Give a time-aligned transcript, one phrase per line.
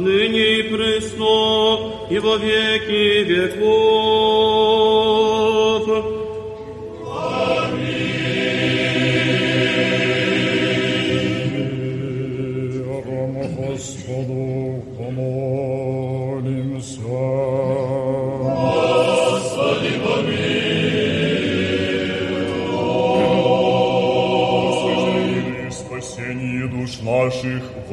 [0.00, 4.69] ныне и пресно, и во веки веков.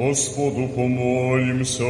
[0.07, 1.85] Господу помолимся.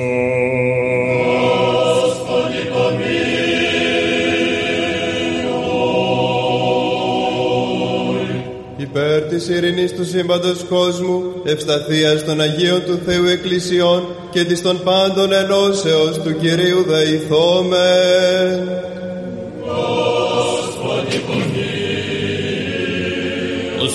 [8.77, 14.83] Υπέρ της ειρήνης του σύμπαντος κόσμου, ευσταθίας των Αγίων του Θεού Εκκλησιών και της των
[14.85, 18.69] πάντων ενώσεως του Κυρίου Δεηθόμεν.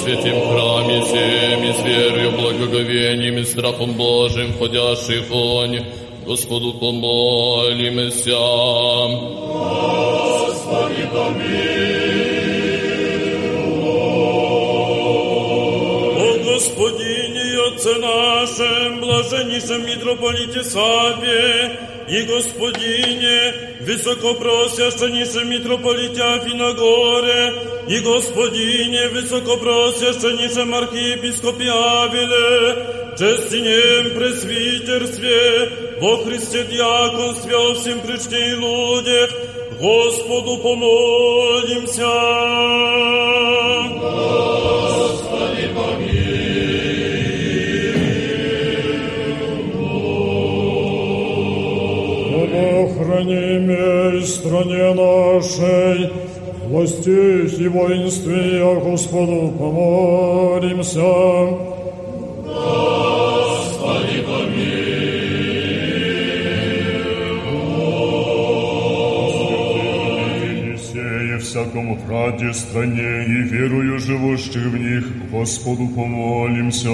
[0.03, 5.85] О святем храме всем и с верою, благоговением и страхом Божиим, входящий вонь,
[6.27, 8.37] Господу помолимся.
[8.37, 9.23] О
[16.47, 27.54] Господине Отце нашем, блаженнейшем митрополите Саве, и Господине, высокопросвященнейшем митрополите Афиногоре,
[27.88, 39.32] и Господине, высокопросвященнейшем архиепископе Авеле, честинем пресвитерстве, во Христе диаконстве, о всем причте и людях,
[39.80, 42.08] Господу помолимся.
[53.05, 56.11] храни мей, стране нашей,
[56.67, 61.01] властих и воинстве, а Господу помолимся.
[62.45, 64.93] Господи, помилуй.
[70.79, 76.89] Сея всякому правде стране и верую живущих в них, Господу помолимся.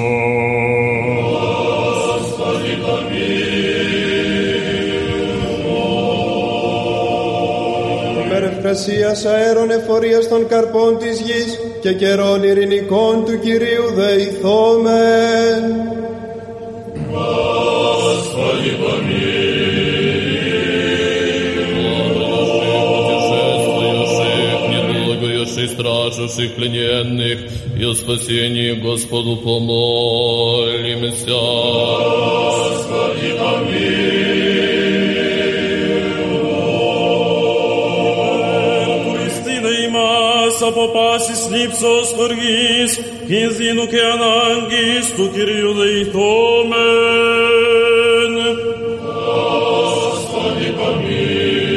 [2.07, 3.98] Господи, помилуй.
[8.68, 15.64] ευκρασίας αέρων εφορίας των καρπών της γης και καιρών ειρηνικών του Κυρίου Δεηθόμεν.
[22.94, 27.38] путешествующих, недолгоющих, стражущих, плененных,
[27.80, 31.42] и о спасении Господу помолимся.
[33.24, 34.27] Turistina
[40.79, 42.93] από πάσης λήψος χοργής,
[43.29, 46.79] κινδύνου και ανάγκης του Κυρίου δεηθόμεν.
[49.29, 51.69] Господи, помилуй.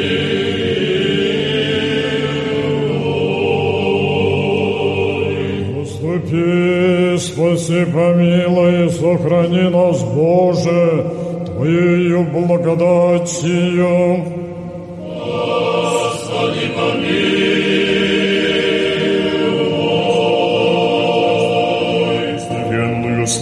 [5.82, 10.82] уступи, спаси, помилуй, сохрани нас, Боже,
[11.46, 13.92] Твоею благодатью,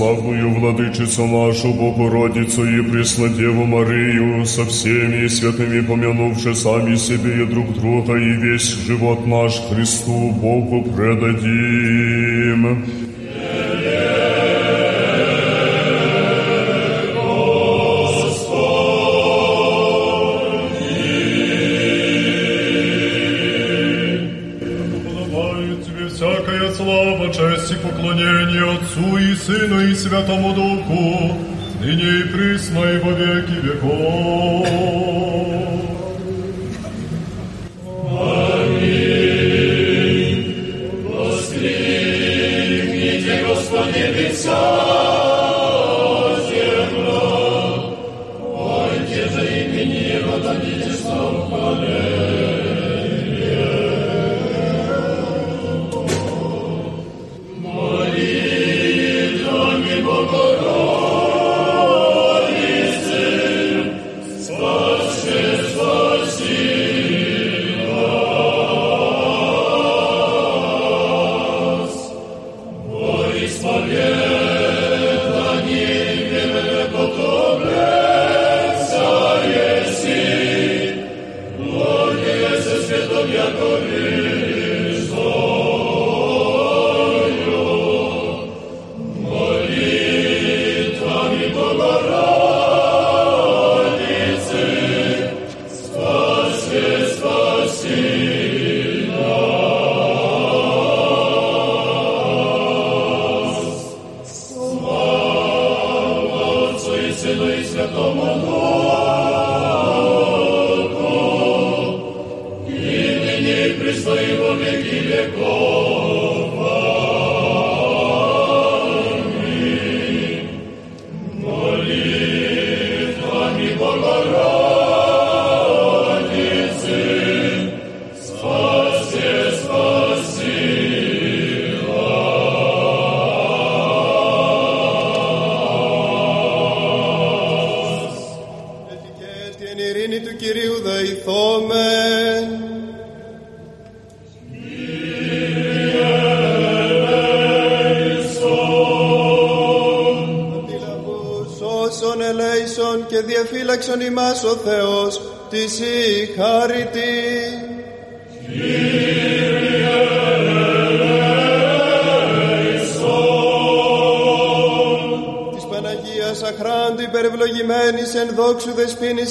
[0.01, 7.75] славную владычицу нашу Богородицу и Преснодеву Марию со всеми святыми помянувши сами себе и друг
[7.75, 13.10] друга и весь живот наш Христу Богу предадим.
[29.51, 31.37] Сыну и Святому Духу,
[31.81, 35.00] ныне и присно и во веки веков.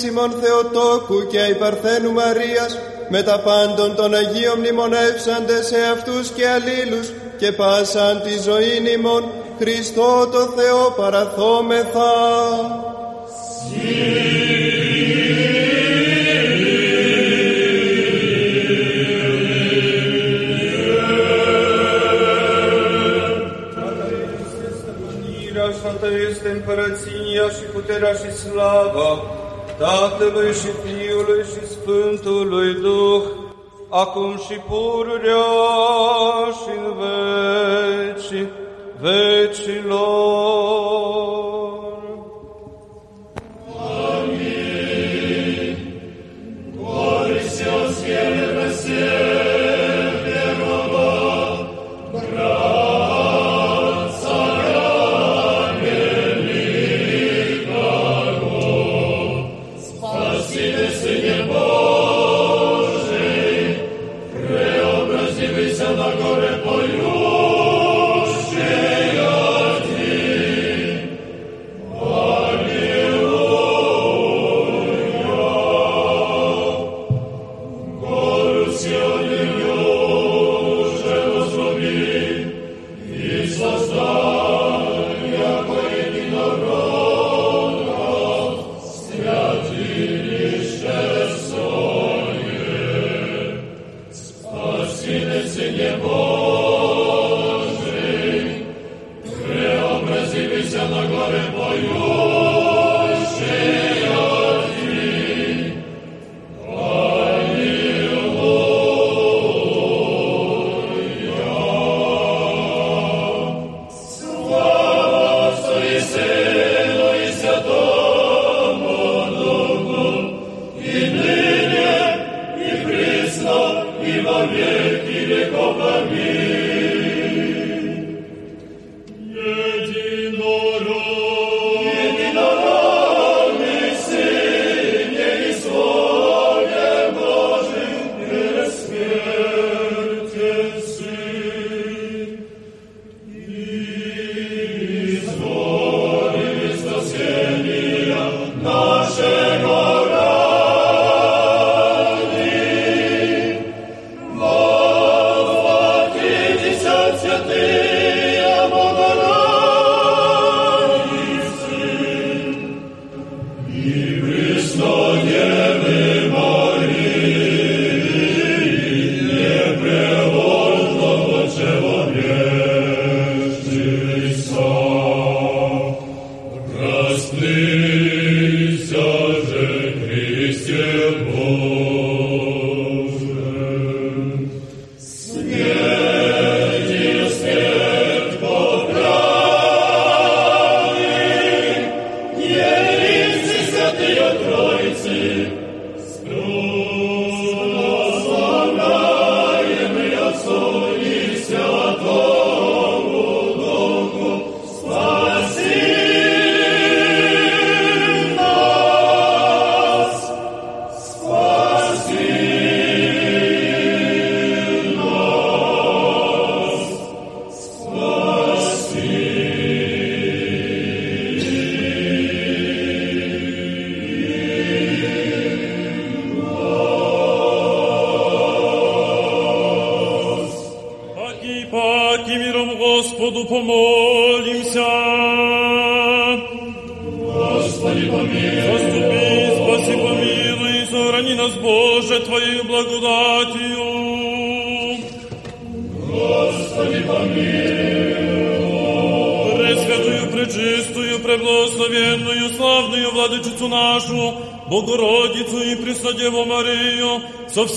[0.04, 2.78] Ημών Θεοτόκου και υπαρθένου Μαρίας
[3.10, 9.24] με τα πάντων των Αγίων μνημονεύσαντες σε αυτούς και αλλήλους και πάσαν τη ζωήν ημών
[9.60, 12.12] Χριστό το Θεό παραθόμεθα.
[25.22, 29.39] Mira, Sfântă este împărăția și puterea și slava
[29.80, 33.24] Tatălui și Fiului și Sfântului Duh,
[33.90, 35.46] acum și pururea
[36.62, 36.79] și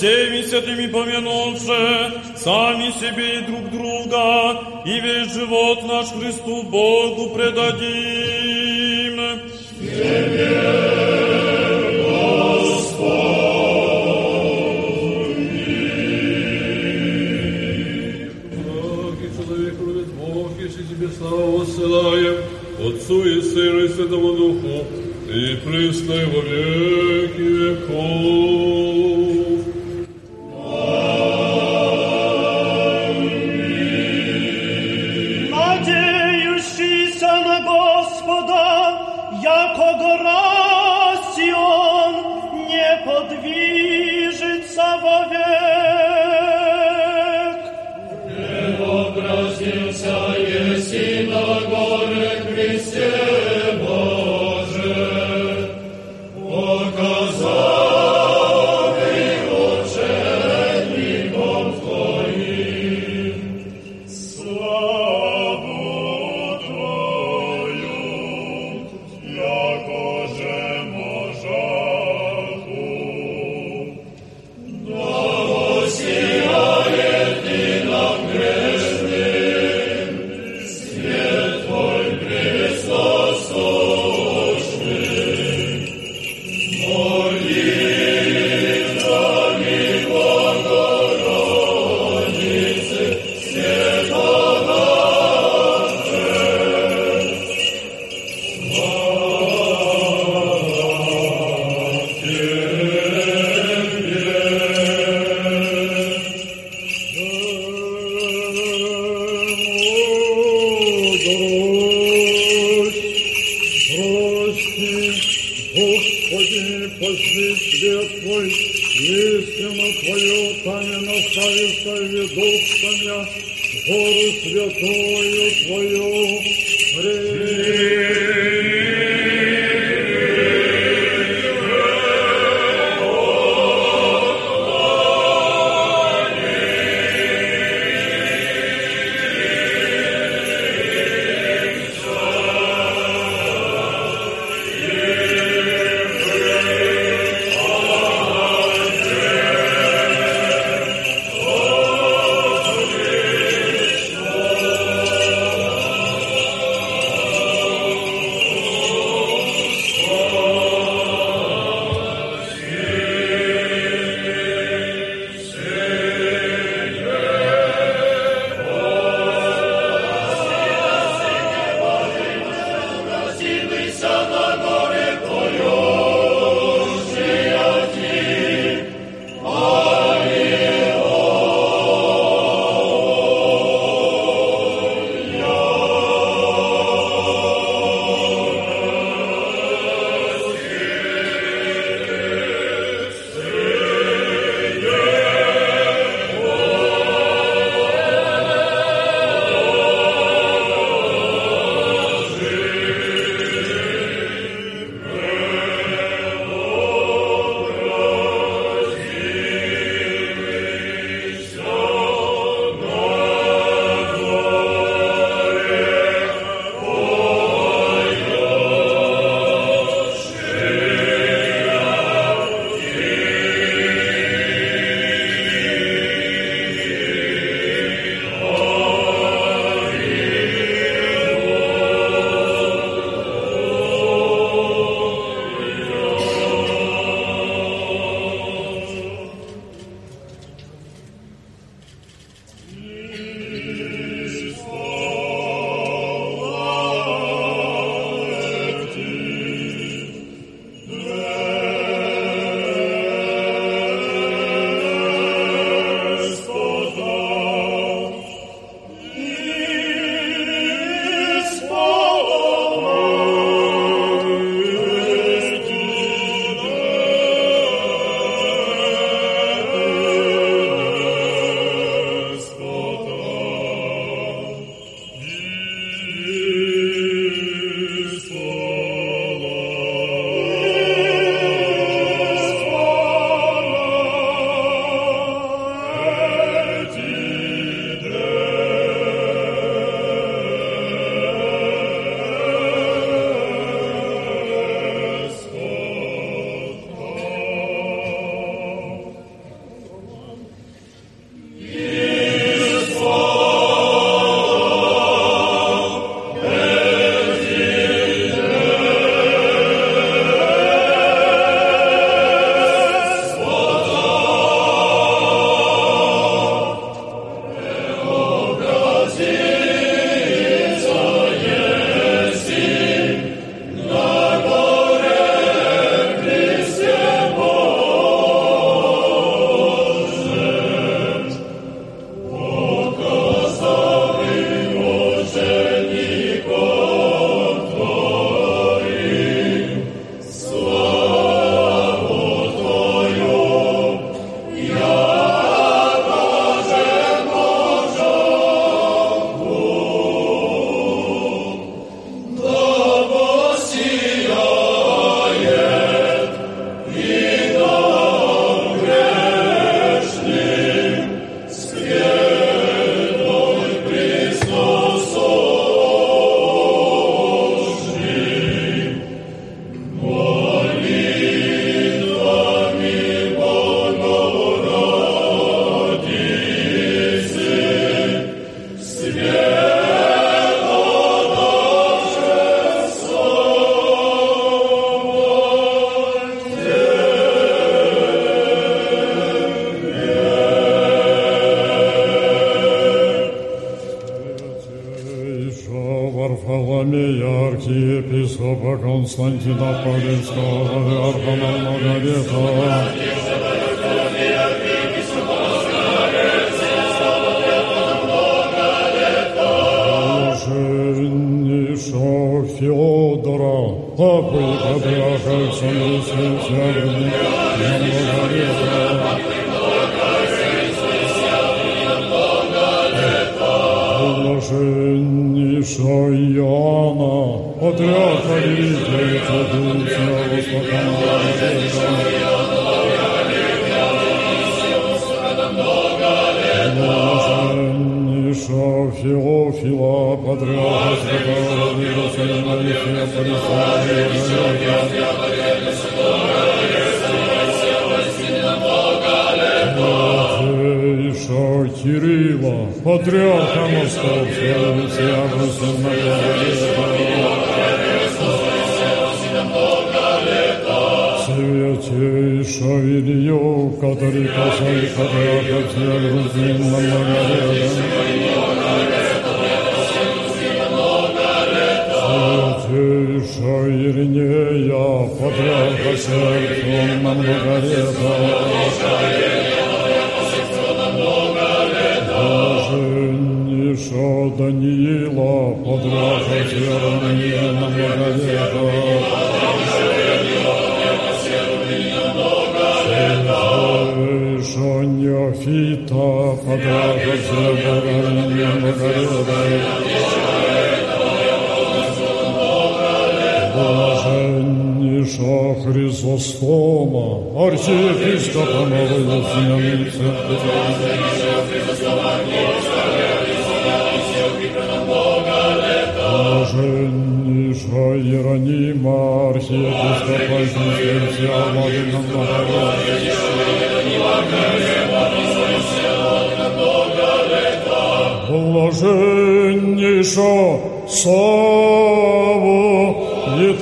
[0.03, 7.92] всеми святыми помянувши, сами себе и друг друга, и весь живот наш Христу Богу предадим.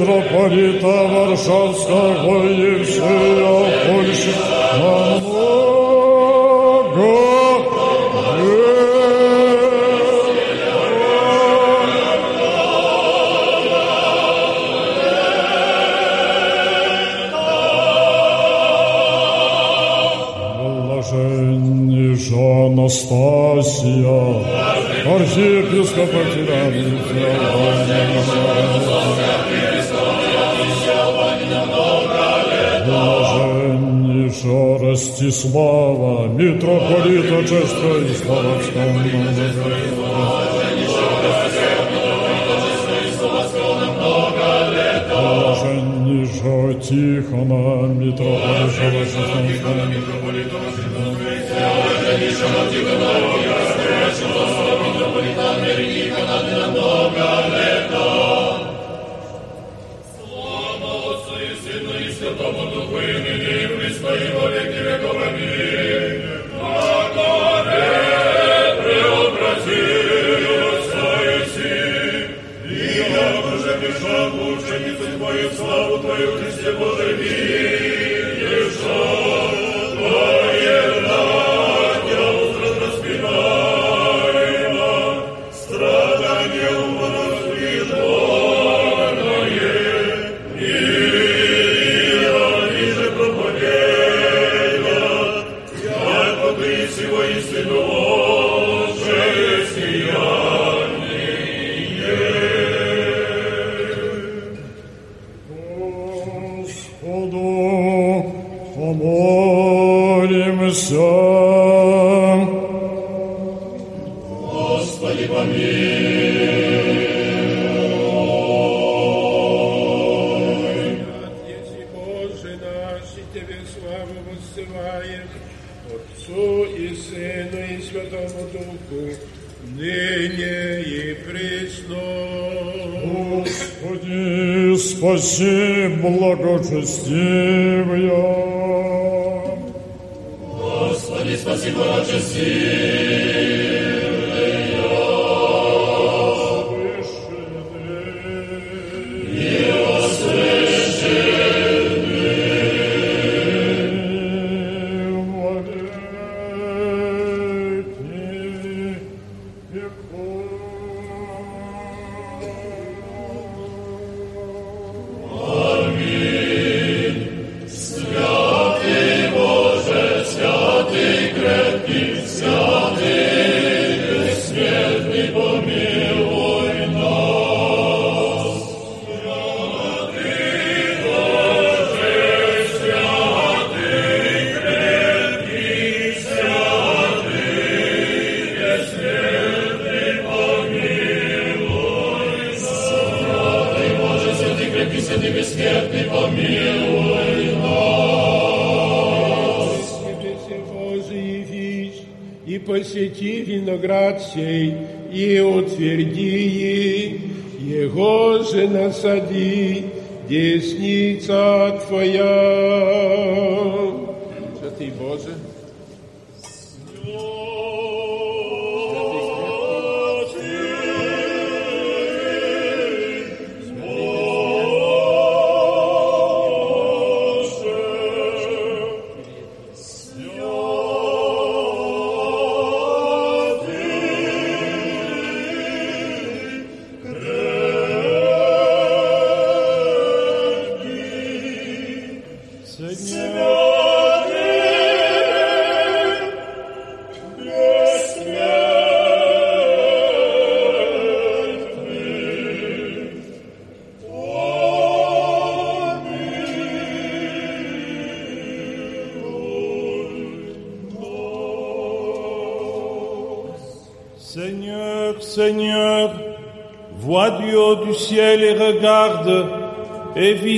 [0.00, 4.34] митрополита Варшавского Евсея Польши.
[4.78, 5.60] На много
[22.80, 24.20] Анастасия,
[25.06, 27.00] архиепископа Тиранина,
[34.90, 38.90] Ростислава, митрополита Честоиславского.
[45.12, 49.06] Блаженнейшего Тихона, митрополита Честоиславского.
[49.06, 50.58] Блаженнейшего Тихона, митрополита
[52.18, 53.29] Честоиславского.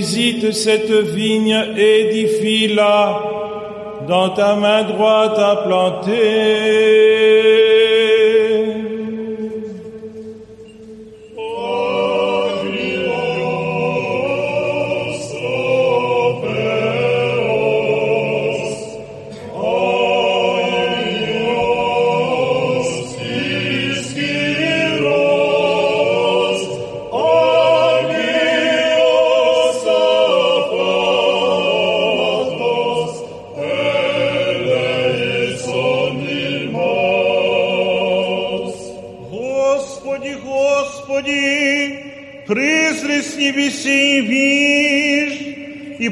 [0.02, 3.22] visite cette vigne, édifie-la,
[4.08, 7.31] dans ta main droite à planter.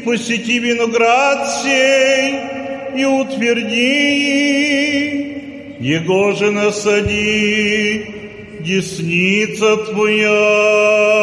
[0.04, 2.34] посети виноград сей,
[2.96, 3.80] и утверди,
[5.80, 8.04] Его же насади,
[8.60, 11.19] десница Твоя.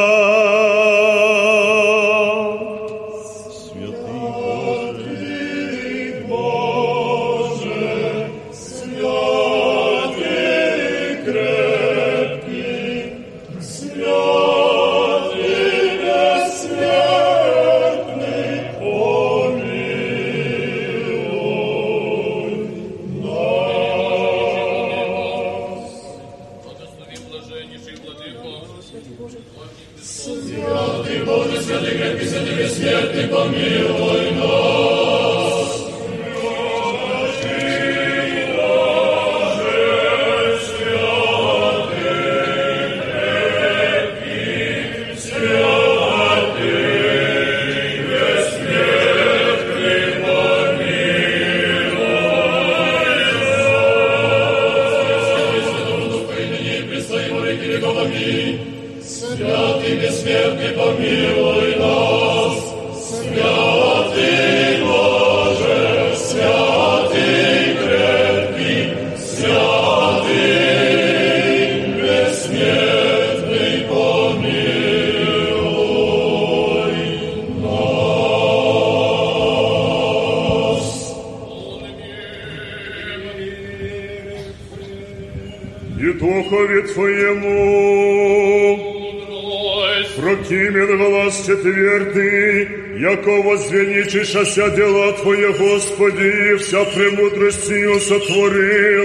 [94.43, 98.96] Вся дела Твоя, Господи, и вся премудростью сотвори.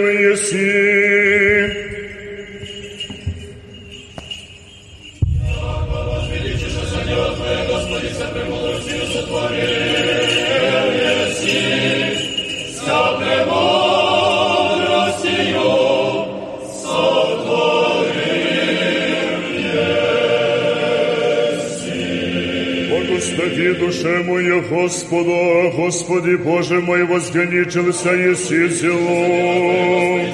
[26.03, 30.27] Господи Боже мой, возгоничился Еси зелом.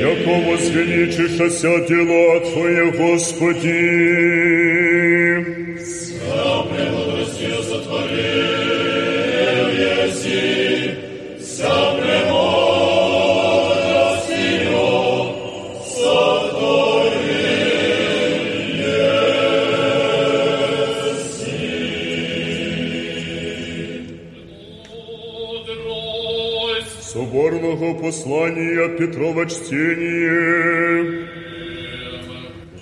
[0.00, 1.48] Яко возгоничишься
[1.88, 4.33] дело Твое, Господи,
[29.44, 31.28] Петрова чтение.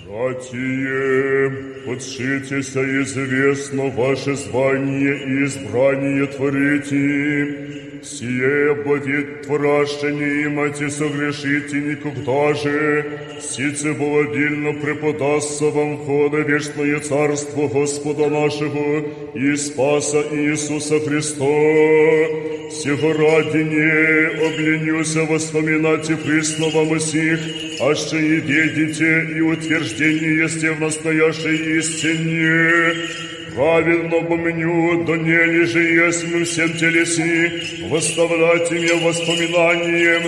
[0.05, 1.51] Братья,
[1.85, 8.03] подшитесь, известно ваше звание и избрание творите.
[8.03, 13.05] Сие будет творащение имати согрешите никогда же,
[13.41, 22.52] сице обильно преподастся вам входа вечное царство Господа нашего и Спаса Иисуса Христа.
[22.73, 27.39] Сего ради не обленюся воспоминайте присно вам сих,
[27.79, 32.95] а ще и ведите и утверждение есть в настоящей истине.
[33.55, 40.23] Правильно помню, да не лежи есть мы всем телеси, восставлять меня воспоминанием,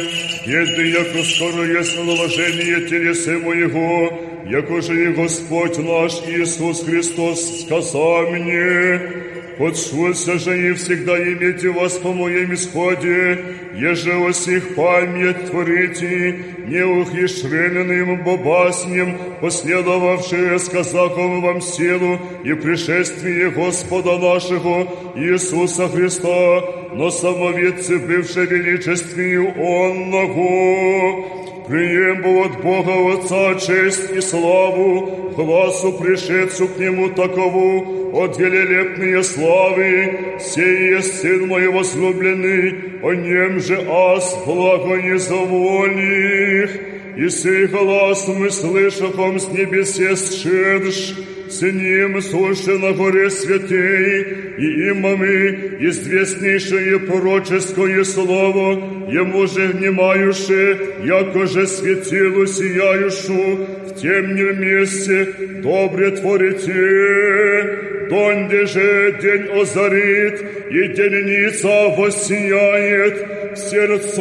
[0.45, 8.29] еды, яко скоро есть наложение телесы моего, яко же и Господь наш Иисус Христос сказал
[8.29, 13.39] мне, Подшулся же и всегда имейте вас по моем исходе,
[13.73, 16.35] еже о сих память творите,
[16.67, 26.61] не ухищренным бобаснем, последовавшие сказаком вам силу и пришествие Господа нашего Иисуса Христа,
[26.93, 31.23] но самовидцы бывшие величествию Онного,
[31.67, 40.37] прием от Бога Отца честь и славу, глазу пришедшую к Нему такову, от велелепные славы,
[40.39, 46.79] сей есть Сын мой возлюбленный, о нем же аз благо не заволих,
[47.17, 51.13] и сей глаз мы слышахом с небесе сшедш,
[51.49, 61.45] с ним суши на горе святей, и имами известнейшее пророческое слово, ему же внимаюше, яко
[61.47, 65.27] же светилу сияюшу, в темнем месте
[65.61, 73.15] добре творите, донде же день озарит, и денница воссияет
[73.53, 74.15] в сердцах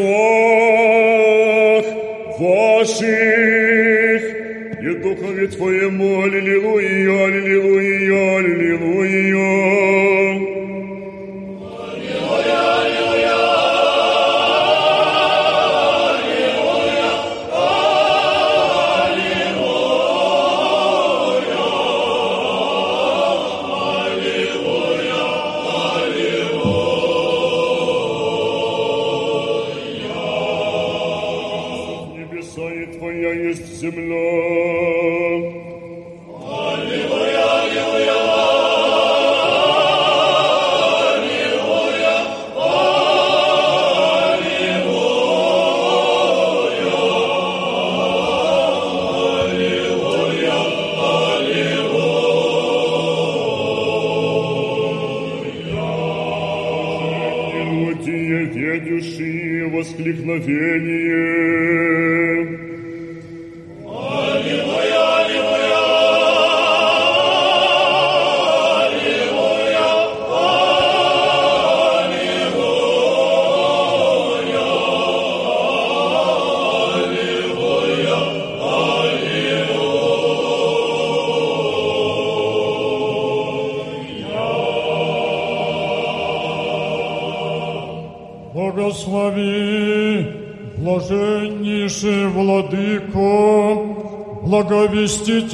[2.39, 4.23] ваших.
[4.85, 10.04] И духове Твоему, аллилуйя, аллилуйя, аллилуйя.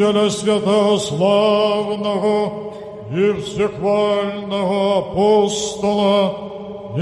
[0.01, 2.73] Благовестителя святославного
[3.13, 6.37] и всехвального апостола
[6.97, 7.01] и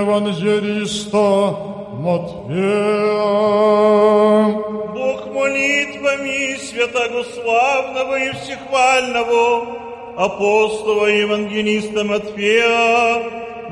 [0.00, 1.56] евангелиста
[1.98, 3.24] Матфея.
[4.94, 9.66] Бог молитвами святого славного и всехвального
[10.16, 13.22] апостола и евангелиста Матфея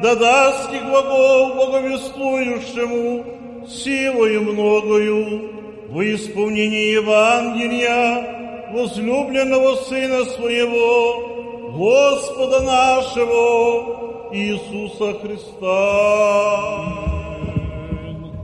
[0.03, 3.25] да даст их богов боговествующему
[3.69, 5.51] силою многою
[5.91, 8.41] во исполнении Евангелия
[8.73, 15.69] возлюбленного Сына Своего, Господа нашего Иисуса Христа.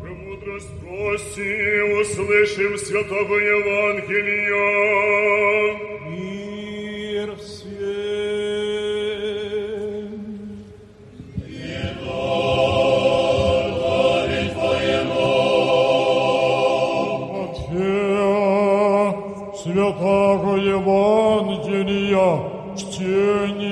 [0.03, 4.57] Премудрость проси, услышим святого Евангелия.
[19.96, 22.40] святого Евангелия,
[22.76, 23.65] чтение.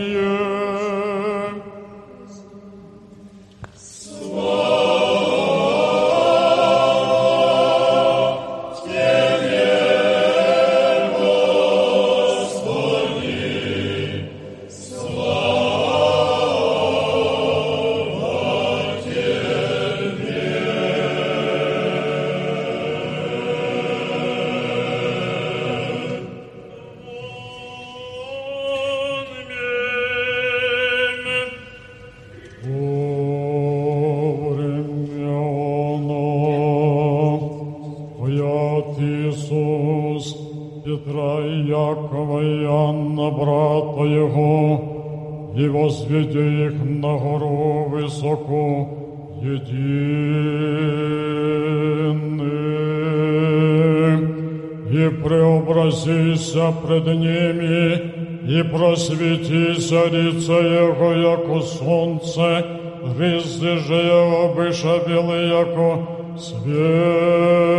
[45.55, 48.87] и возведи их на гору высоко
[49.41, 50.59] единым,
[54.91, 58.01] и преобразися пред ними,
[58.47, 62.65] и просветися лица Его, яко солнце,
[63.19, 66.07] ризы же Его быша белый, яко
[66.37, 67.69] свет.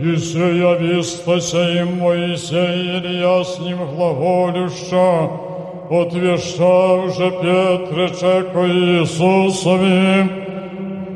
[0.00, 5.30] И сея вистася им Моисей, Илья с ним глаголюща,
[5.89, 8.67] отвіщав же Петре, чеко
[9.03, 10.25] Ісусові,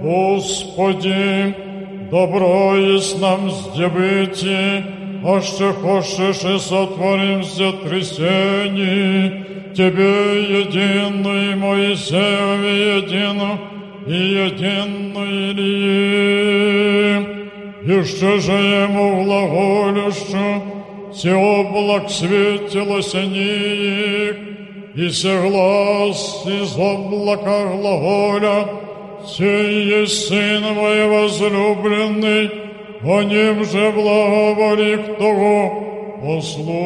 [0.03, 1.53] Господі,
[2.11, 4.83] добро єсть нам здібиті,
[5.25, 9.31] а ще хочеш і сотворимся трясені,
[9.77, 13.57] Тебе єдиної Моїсеєві єдину
[14.07, 17.25] і єдиної Ілії.
[17.85, 20.61] І ще же йому влаголющу,
[21.11, 23.21] Все облак светилось о
[24.96, 28.68] и се глаз из облака глаголя,
[29.26, 32.50] сей есть Сын мой возлюбленный,
[33.04, 35.84] о нем же благоволи того,
[36.22, 36.76] послушайте,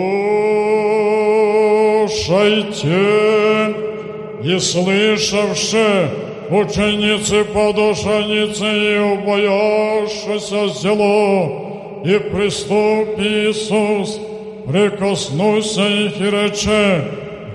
[4.42, 6.10] и слышавши,
[6.50, 14.20] ученицы подушаницы и убоявшися зело, и приступ Иисус,
[14.66, 17.04] прикоснуся их и рече,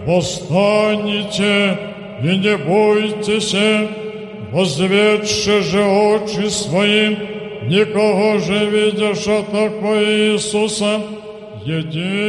[0.07, 1.79] «Восстанете
[2.23, 3.55] и не бойтесь,
[4.53, 7.17] возведши же очи своим,
[7.69, 11.01] никого же видяша такого Иисуса,
[11.65, 12.21] единого,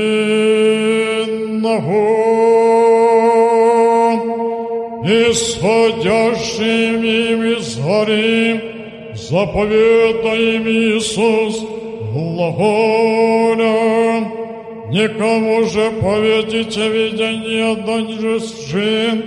[5.31, 8.61] исходящим им из горы,
[9.15, 11.65] заповедаем Иисус,
[12.13, 13.71] глаголя,
[14.91, 17.75] никому же поведите видение
[18.19, 19.23] же сын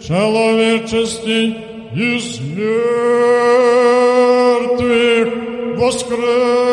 [0.00, 1.56] человеческий
[1.94, 2.70] из мертвых
[5.78, 6.70] воскреснет.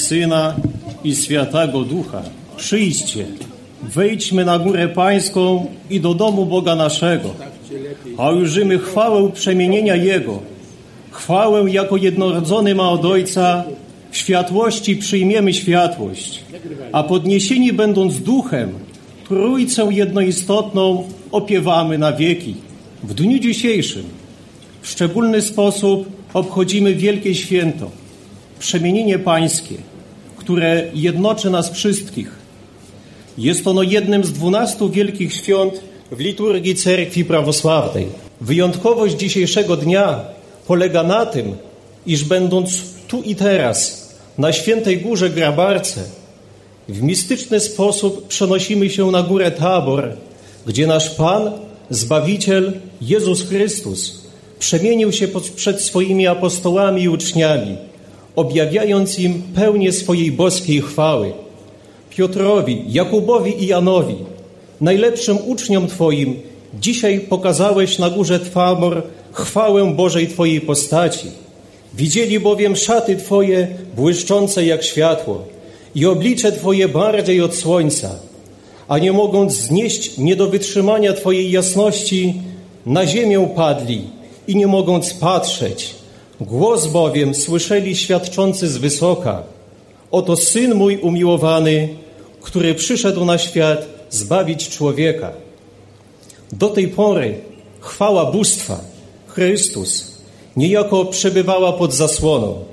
[0.00, 0.54] Syna
[1.04, 2.22] i Świętego Ducha.
[2.56, 3.26] Przyjdźcie,
[3.82, 7.34] wejdźmy na górę pańską i do domu Boga naszego,
[8.16, 10.38] a użymy chwałę przemienienia Jego,
[11.10, 13.64] chwałę jako jednorodzony ma od Ojca,
[14.10, 16.44] w światłości przyjmiemy światłość,
[16.92, 18.72] a podniesieni będąc duchem,
[19.30, 22.54] Trójcę jednoistotną opiewamy na wieki.
[23.04, 24.04] W dniu dzisiejszym
[24.82, 27.90] w szczególny sposób obchodzimy wielkie święto,
[28.58, 29.74] przemienienie pańskie,
[30.40, 32.30] które jednoczy nas wszystkich.
[33.38, 35.80] Jest ono jednym z dwunastu wielkich świąt
[36.12, 38.06] w liturgii Cerkwi Prawosławnej.
[38.40, 40.20] Wyjątkowość dzisiejszego dnia
[40.66, 41.56] polega na tym,
[42.06, 46.00] iż będąc tu i teraz, na Świętej Górze Grabarce,
[46.88, 50.12] w mistyczny sposób przenosimy się na górę Tabor,
[50.66, 51.50] gdzie nasz Pan,
[51.90, 54.20] Zbawiciel Jezus Chrystus
[54.58, 57.76] przemienił się pod- przed swoimi apostołami i uczniami,
[58.40, 61.32] objawiając im pełnię swojej boskiej chwały.
[62.10, 64.16] Piotrowi, Jakubowi i Janowi,
[64.80, 66.40] najlepszym uczniom Twoim,
[66.80, 71.28] dzisiaj pokazałeś na górze Tabor chwałę Bożej Twojej postaci.
[71.94, 75.42] Widzieli bowiem szaty Twoje błyszczące jak światło
[75.94, 78.10] i oblicze Twoje bardziej od słońca,
[78.88, 82.34] a nie mogąc znieść nie do wytrzymania Twojej jasności,
[82.86, 84.02] na ziemię padli
[84.48, 85.99] i nie mogąc patrzeć.
[86.40, 89.42] Głos bowiem słyszeli świadczący z wysoka.
[90.10, 91.88] Oto Syn mój umiłowany,
[92.40, 95.32] który przyszedł na świat zbawić człowieka.
[96.52, 97.34] Do tej pory
[97.80, 98.80] chwała bóstwa,
[99.26, 100.18] Chrystus,
[100.56, 102.64] niejako przebywała pod zasłoną,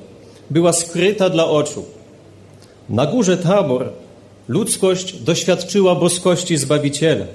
[0.50, 1.86] była skryta dla oczu.
[2.90, 3.90] Na górze Tabor
[4.48, 7.26] ludzkość doświadczyła boskości Zbawiciela.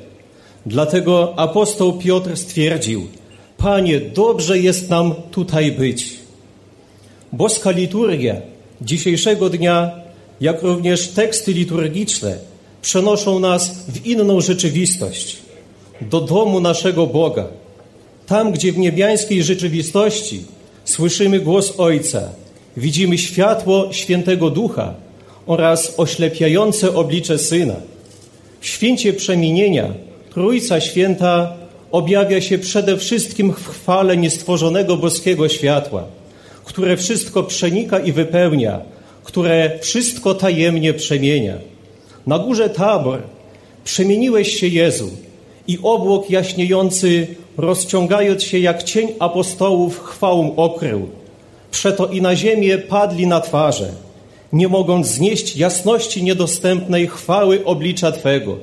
[0.66, 3.07] Dlatego apostoł Piotr stwierdził:
[3.57, 6.22] Panie, dobrze jest nam tutaj być.
[7.33, 8.37] Boska liturgia
[8.80, 9.91] dzisiejszego dnia,
[10.41, 12.37] jak również teksty liturgiczne,
[12.83, 15.37] przenoszą nas w inną rzeczywistość,
[16.01, 17.47] do domu naszego Boga.
[18.26, 20.45] Tam, gdzie w niebiańskiej rzeczywistości
[20.85, 22.28] słyszymy głos Ojca
[22.76, 24.95] widzimy światło świętego ducha
[25.47, 27.76] oraz oślepiające oblicze syna.
[28.61, 29.95] W święcie przemienienia
[30.30, 31.53] Trójca Święta
[31.91, 36.05] objawia się przede wszystkim w chwale niestworzonego boskiego światła,
[36.64, 38.80] które wszystko przenika i wypełnia,
[39.24, 41.54] które wszystko tajemnie przemienia.
[42.26, 43.22] Na górze Tabor
[43.84, 45.10] przemieniłeś się Jezu
[45.68, 51.08] i obłok jaśniejący, rozciągając się jak cień apostołów, chwałą okrył.
[51.70, 53.88] Przeto i na ziemię padli na twarze,
[54.52, 58.56] nie mogąc znieść jasności niedostępnej chwały oblicza Twego.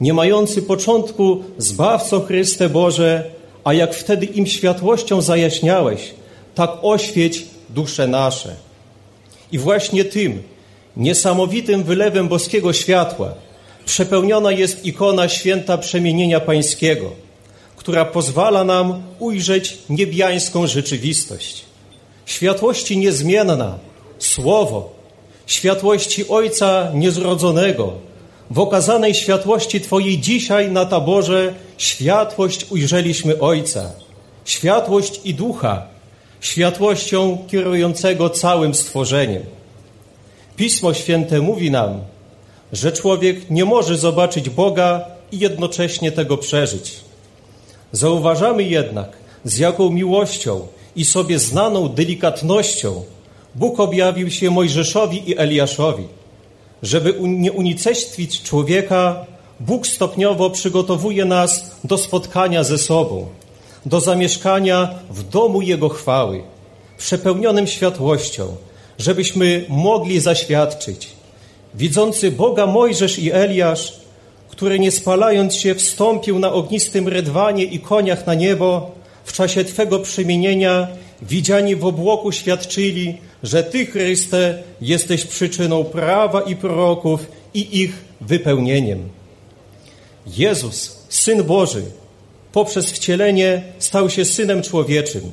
[0.00, 3.24] Nie mający początku Zbawco Chryste Boże,
[3.64, 6.14] a jak wtedy im światłością zajaśniałeś,
[6.54, 8.56] tak oświeć dusze nasze.
[9.52, 10.42] I właśnie tym
[10.96, 13.34] niesamowitym wylewem boskiego światła
[13.84, 17.10] przepełniona jest ikona święta przemienienia pańskiego,
[17.76, 21.64] która pozwala nam ujrzeć niebiańską rzeczywistość.
[22.26, 23.78] Światłości niezmienna,
[24.18, 24.92] słowo,
[25.46, 27.92] światłości Ojca niezrodzonego,
[28.50, 33.90] w okazanej światłości Twojej dzisiaj na taborze światłość ujrzeliśmy Ojca,
[34.44, 35.86] światłość i ducha,
[36.42, 39.42] światłością kierującego całym stworzeniem.
[40.56, 42.00] Pismo Święte mówi nam,
[42.72, 46.94] że człowiek nie może zobaczyć Boga i jednocześnie tego przeżyć.
[47.92, 49.08] Zauważamy jednak,
[49.44, 50.66] z jaką miłością
[50.96, 53.02] i sobie znaną delikatnością
[53.54, 56.04] Bóg objawił się Mojżeszowi i Eliaszowi.
[56.82, 59.26] Żeby nie unicestwić człowieka,
[59.60, 63.26] Bóg stopniowo przygotowuje nas do spotkania ze sobą,
[63.86, 66.42] do zamieszkania w domu Jego chwały,
[66.98, 68.56] przepełnionym światłością,
[68.98, 71.08] żebyśmy mogli zaświadczyć.
[71.74, 73.92] Widzący Boga Mojżesz i Eliasz,
[74.48, 78.90] który nie spalając się wstąpił na ognistym rydwanie i koniach na niebo,
[79.24, 80.88] w czasie Twego przemienienia
[81.22, 89.08] widziani w obłoku świadczyli, że Ty, Chryste, jesteś przyczyną prawa i proroków i ich wypełnieniem.
[90.26, 91.82] Jezus, Syn Boży,
[92.52, 95.32] poprzez wcielenie stał się Synem Człowieczym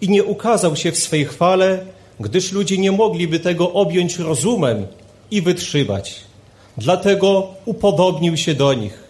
[0.00, 1.84] i nie ukazał się w swej chwale,
[2.20, 4.86] gdyż ludzie nie mogliby tego objąć rozumem
[5.30, 6.20] i wytrzymać.
[6.78, 9.04] Dlatego upodobnił się do nich.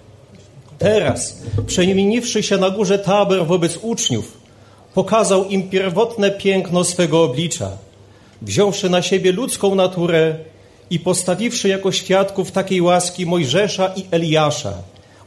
[0.78, 4.38] Teraz, przemieniwszy się na górze Taber wobec uczniów,
[4.94, 7.70] pokazał im pierwotne piękno swego oblicza,
[8.42, 10.36] wziąwszy na siebie ludzką naturę
[10.90, 14.74] i postawiwszy jako świadków takiej łaski Mojżesza i Eliasza,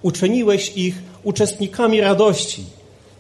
[0.02, 2.66] uczyniłeś ich uczestnikami radości,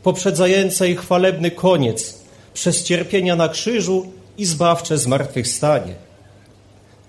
[0.04, 2.20] poprzedzającej chwalebny koniec
[2.54, 5.95] przez cierpienia na krzyżu i zbawcze zmartwychwstanie.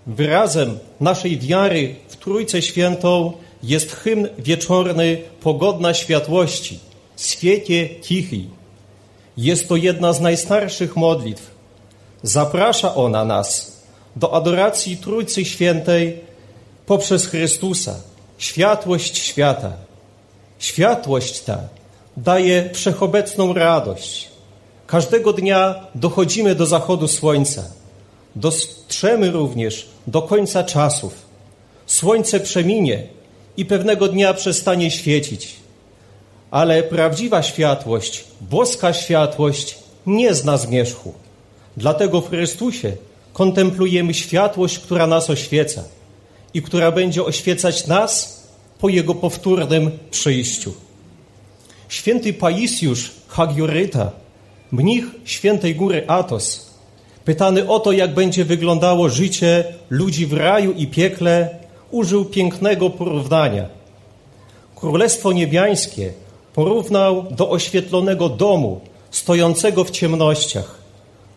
[0.07, 3.33] Wyrazem naszej wiary w Trójcę Świętą
[3.63, 6.79] jest hymn wieczorny Pogodna Światłości,
[7.17, 8.41] Świecie Tichy.
[9.37, 11.51] Jest to jedna z najstarszych modlitw.
[12.23, 13.83] Zaprasza ona nas
[14.17, 16.21] do adoracji Trójcy Świętej
[16.87, 17.95] poprzez Chrystusa,
[18.39, 19.73] światłość świata.
[20.65, 21.59] Światłość ta
[22.17, 24.29] daje wszechobecną radość.
[24.87, 27.65] Każdego dnia dochodzimy do zachodu słońca.
[28.37, 31.13] Dostrzemy również do końca czasów.
[31.87, 33.07] Słońce przeminie
[33.57, 35.57] i pewnego dnia przestanie świecić.
[36.51, 41.15] Ale prawdziwa światłość, boska światłość nie zna zmierzchu.
[41.77, 42.97] Dlatego w Chrystusie
[43.33, 45.85] kontemplujemy światłość, która nas oświeca
[46.55, 48.44] i która będzie oświecać nas
[48.85, 50.73] po Jego powtórnym przyjściu.
[51.89, 54.11] Święty Paisjusz Hagioryta,
[54.73, 56.71] mnich świętej góry Atos,
[57.25, 61.59] pytany o to, jak będzie wyglądało życie ludzi w raju i piekle,
[61.91, 63.69] użył pięknego porównania.
[64.75, 66.13] Królestwo niebiańskie
[66.55, 68.81] porównał do oświetlonego domu
[69.11, 70.79] stojącego w ciemnościach.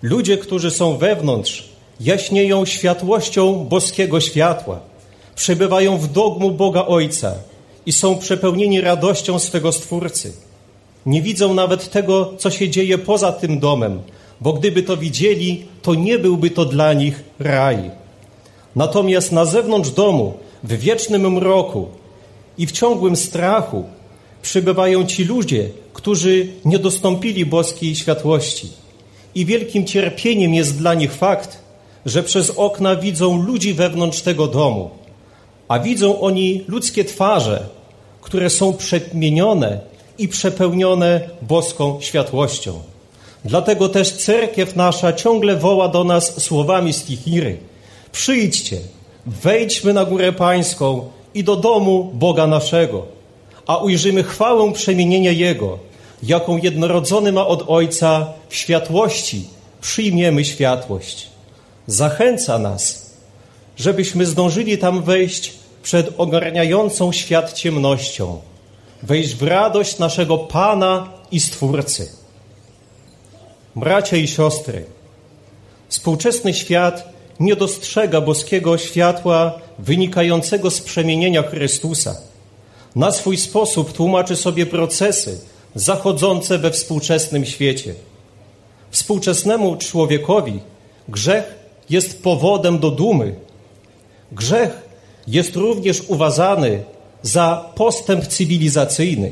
[0.02, 1.70] Ludzie, którzy są wewnątrz,
[2.00, 4.80] jaśnieją światłością boskiego światła,
[5.38, 7.36] przebywają w dogmu Boga Ojca
[7.86, 10.34] i są przepełnieni radością swego Stwórcy.
[11.06, 14.02] Nie widzą nawet tego, co się dzieje poza tym domem,
[14.42, 17.92] bo gdyby to widzieli, to nie byłby to dla nich raj.
[18.76, 20.34] Natomiast na zewnątrz domu,
[20.64, 21.88] w wiecznym mroku
[22.58, 23.84] i w ciągłym strachu
[24.42, 28.70] przybywają ci ludzie, którzy nie dostąpili boskiej światłości.
[29.36, 31.58] I wielkim cierpieniem jest dla nich fakt,
[32.06, 34.97] że przez okna widzą ludzi wewnątrz tego domu,
[35.68, 37.64] a widzą oni ludzkie twarze,
[38.22, 39.80] które są przemienione
[40.18, 42.80] i przepełnione boską światłością.
[43.46, 47.58] Dlatego też cerkiew nasza ciągle woła do nas słowami stichiry.
[48.12, 48.78] Przyjdźcie,
[49.26, 53.06] wejdźmy na górę pańską i do domu Boga naszego,
[53.68, 55.80] a ujrzymy chwałę przemienienia Jego,
[56.24, 59.48] jaką jednorodzony ma od Ojca w światłości,
[59.82, 61.28] przyjmiemy światłość.
[61.88, 63.07] zachęca nas,
[63.78, 65.54] żebyśmy zdążyli tam wejść
[65.84, 68.42] przed ogarniającą świat ciemnością,
[69.04, 72.12] wejść w radość naszego Pana i Stwórcy.
[73.76, 74.86] Bracia i siostry,
[75.90, 82.16] współczesny świat nie dostrzega boskiego światła wynikającego z przemienienia Chrystusa.
[82.96, 85.40] Na swój sposób tłumaczy sobie procesy
[85.76, 87.94] zachodzące we współczesnym świecie.
[88.92, 90.60] Współczesnemu człowiekowi
[91.10, 91.56] grzech
[91.90, 93.36] jest powodem do dumy.
[94.32, 94.88] Grzech
[95.28, 96.84] jest również uważany
[97.22, 99.32] za postęp cywilizacyjny,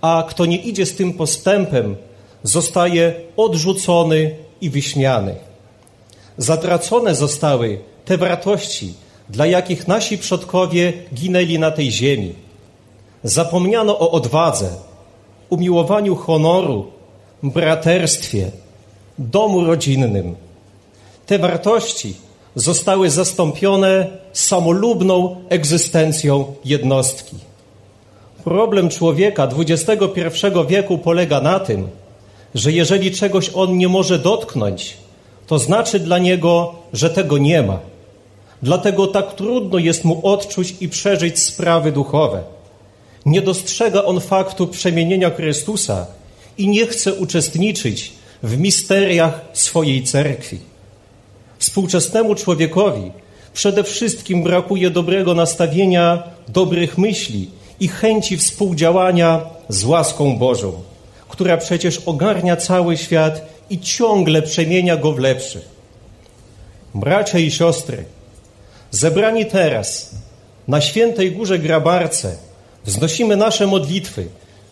[0.00, 1.96] a kto nie idzie z tym postępem,
[2.42, 5.34] zostaje odrzucony i wyśmiany.
[6.38, 8.94] Zatracone zostały te wartości,
[9.28, 12.34] dla jakich nasi przodkowie ginęli na tej ziemi.
[13.22, 14.70] Zapomniano o odwadze,
[15.50, 16.86] umiłowaniu honoru,
[17.42, 18.50] braterstwie,
[19.18, 20.36] domu rodzinnym.
[21.26, 22.14] Te wartości
[22.58, 27.36] zostały zastąpione samolubną egzystencją jednostki.
[28.44, 31.88] Problem człowieka XXI wieku polega na tym,
[32.54, 34.96] że jeżeli czegoś on nie może dotknąć,
[35.46, 37.78] to znaczy dla niego, że tego nie ma.
[38.62, 42.42] Dlatego tak trudno jest mu odczuć i przeżyć sprawy duchowe.
[43.26, 46.06] Nie dostrzega on faktu przemienienia Chrystusa
[46.58, 50.67] i nie chce uczestniczyć w misteriach swojej cerkwi.
[51.58, 53.12] Współczesnemu człowiekowi
[53.52, 57.50] przede wszystkim brakuje dobrego nastawienia, dobrych myśli
[57.80, 60.72] i chęci współdziałania z łaską Bożą,
[61.28, 65.60] która przecież ogarnia cały świat i ciągle przemienia go w lepszy.
[66.94, 68.04] Bracia i siostry,
[68.90, 70.14] zebrani teraz
[70.68, 72.36] na świętej górze Grabarce,
[72.84, 74.26] wznosimy nasze modlitwy,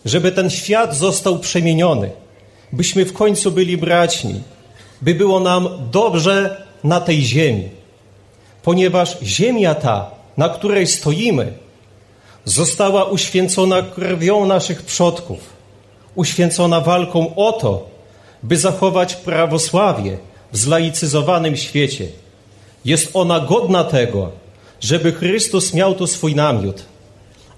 [0.05, 2.11] żeby ten świat został przemieniony,
[2.73, 4.41] byśmy w końcu byli braćmi,
[5.01, 7.69] by było nam dobrze na tej ziemi,
[8.63, 11.53] ponieważ ziemia ta, na której stoimy,
[12.45, 15.39] została uświęcona krwią naszych przodków,
[16.15, 17.89] uświęcona walką o to,
[18.43, 20.17] by zachować prawosławie
[20.51, 22.07] w zlaicyzowanym świecie.
[22.85, 24.31] Jest ona godna tego,
[24.79, 26.85] żeby Chrystus miał tu swój namiot,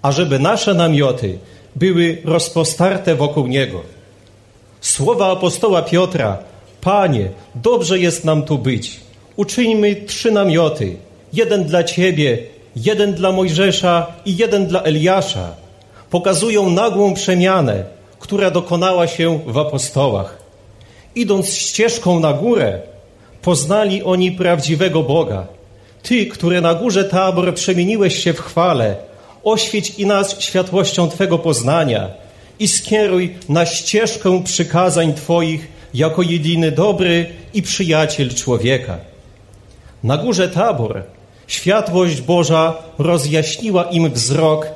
[0.01, 1.37] a żeby nasze namioty
[1.75, 3.81] były rozpostarte wokół Niego.
[4.81, 6.37] Słowa apostoła Piotra,
[6.81, 8.99] Panie, dobrze jest nam tu być.
[9.39, 10.95] Uczyńmy trzy namioty,
[11.33, 12.37] jeden dla Ciebie,
[12.75, 15.55] jeden dla Mojżesza i jeden dla Eliasza.
[16.09, 17.83] Pokazują nagłą przemianę,
[18.19, 20.37] która dokonała się w apostołach.
[21.15, 22.79] Idąc ścieżką na górę,
[23.41, 25.47] poznali oni prawdziwego Boga.
[26.03, 28.95] Ty, który na górze tabor przemieniłeś się w chwale,
[29.43, 32.09] oświeć i nas światłością Twego poznania
[32.59, 39.08] i skieruj na ścieżkę przykazań Twoich jako jedyny dobry i przyjaciel człowieka.
[40.03, 41.03] Na górze tabor
[41.47, 44.67] światłość Boża rozjaśniła im wzrok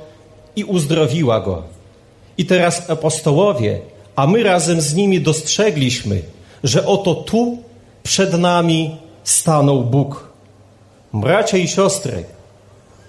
[0.55, 1.63] i uzdrowiła go.
[2.37, 3.79] I teraz apostołowie,
[4.15, 6.21] a my razem z nimi dostrzegliśmy,
[6.63, 7.57] że oto tu
[8.03, 10.33] przed nami stanął Bóg.
[11.13, 12.23] Bracia i siostry,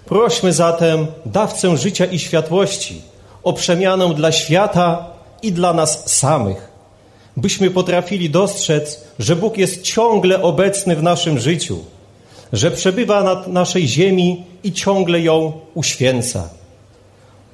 [0.05, 3.01] prośmy zatem dawcę życia i światłości
[3.43, 5.05] o przemianę dla świata
[5.41, 6.71] i dla nas samych,
[7.37, 11.79] byśmy potrafili dostrzec, że Bóg jest ciągle obecny w naszym życiu,
[12.55, 16.49] że przebywa na naszej ziemi i ciągle ją uświęca.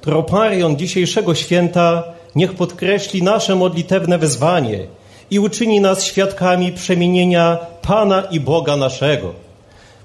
[0.00, 4.86] Troparion dzisiejszego święta niech podkreśli nasze modlitewne wezwanie
[5.30, 9.32] i uczyni nas świadkami przemienienia Pana i Boga naszego.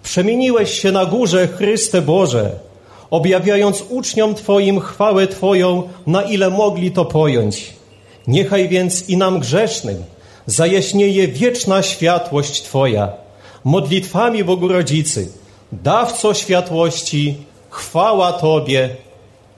[0.03, 2.51] Przemieniłeś się na górze, Chryste Boże,
[3.09, 7.73] objawiając uczniom Twoim chwałę Twoją, na ile mogli to pojąć.
[8.27, 10.03] Niechaj więc i nam grzesznym
[10.45, 13.26] zajaśnieje wieczna światłość Twoja.
[13.67, 15.27] Modlitwami Bogu Rodzicy,
[15.71, 17.37] dawco światłości,
[17.69, 18.89] chwała Tobie.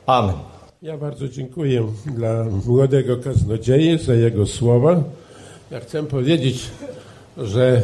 [0.05, 0.35] Amen.
[0.81, 5.03] Ja bardzo dziękuję dla młodego kaznodzieje za jego słowa.
[5.71, 6.59] Ja chcę powiedzieć,
[7.37, 7.81] że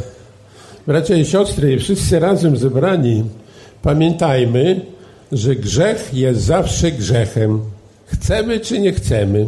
[0.88, 3.24] bracia i siostry, wszyscy razem zebrani,
[3.82, 4.86] pamiętajmy,
[5.32, 7.62] że grzech jest zawsze grzechem.
[8.06, 9.46] Chcemy czy nie chcemy.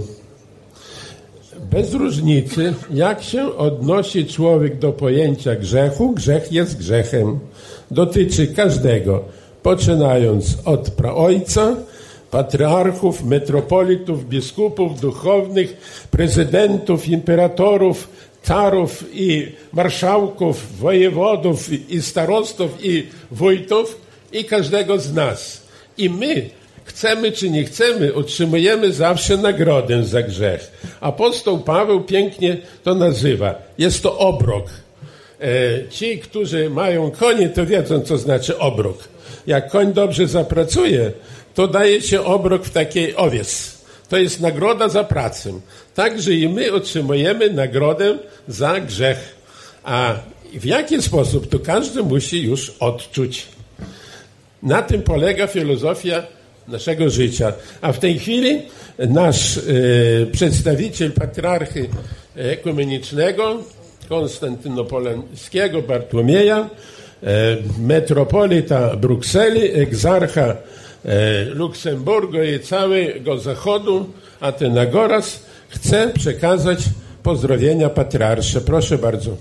[1.72, 7.40] Bez różnicy, jak się odnosi człowiek do pojęcia grzechu, grzech jest grzechem.
[7.92, 9.24] Dotyczy każdego,
[9.64, 11.76] poczynając od praojca,
[12.32, 15.78] patriarchów, metropolitów, biskupów, duchownych,
[16.12, 18.08] prezydentów, imperatorów,
[18.44, 24.02] carów i marszałków, wojewodów i starostów i wójtów
[24.32, 25.62] i każdego z nas.
[25.98, 26.50] I my,
[26.88, 30.72] chcemy czy nie chcemy, otrzymujemy zawsze nagrodę za grzech.
[31.02, 33.56] Apostoł Paweł pięknie to nazywa.
[33.78, 34.66] Jest to obrok.
[35.42, 38.98] E, ci, którzy mają konie, to wiedzą, co znaczy obrok.
[39.48, 41.12] Jak koń dobrze zapracuje,
[41.54, 43.78] to daje się obrok w takiej owiec.
[44.10, 45.60] To jest nagroda za pracę.
[45.96, 48.18] Także i my otrzymujemy nagrodę
[48.48, 49.36] za grzech.
[49.84, 50.16] A
[50.54, 53.48] w jaki sposób, to każdy musi już odczuć.
[54.64, 56.24] Na tym polega filozofia
[56.68, 57.54] naszego życia.
[57.82, 58.62] A w tej chwili
[59.00, 59.62] nasz e,
[60.32, 61.90] przedstawiciel patriarchy
[62.36, 63.64] ekumenicznego,
[64.10, 66.70] konstantynopolskiego Bartłomieja,
[67.24, 70.56] e, metropolita Brukseli, egzarcha e,
[71.46, 74.10] Luksemburgu i całego Zachodu,
[74.40, 76.80] Atenagoras, chce przekazać
[77.24, 78.62] pozdrowienia patriarsze.
[78.62, 79.32] Proszę bardzo.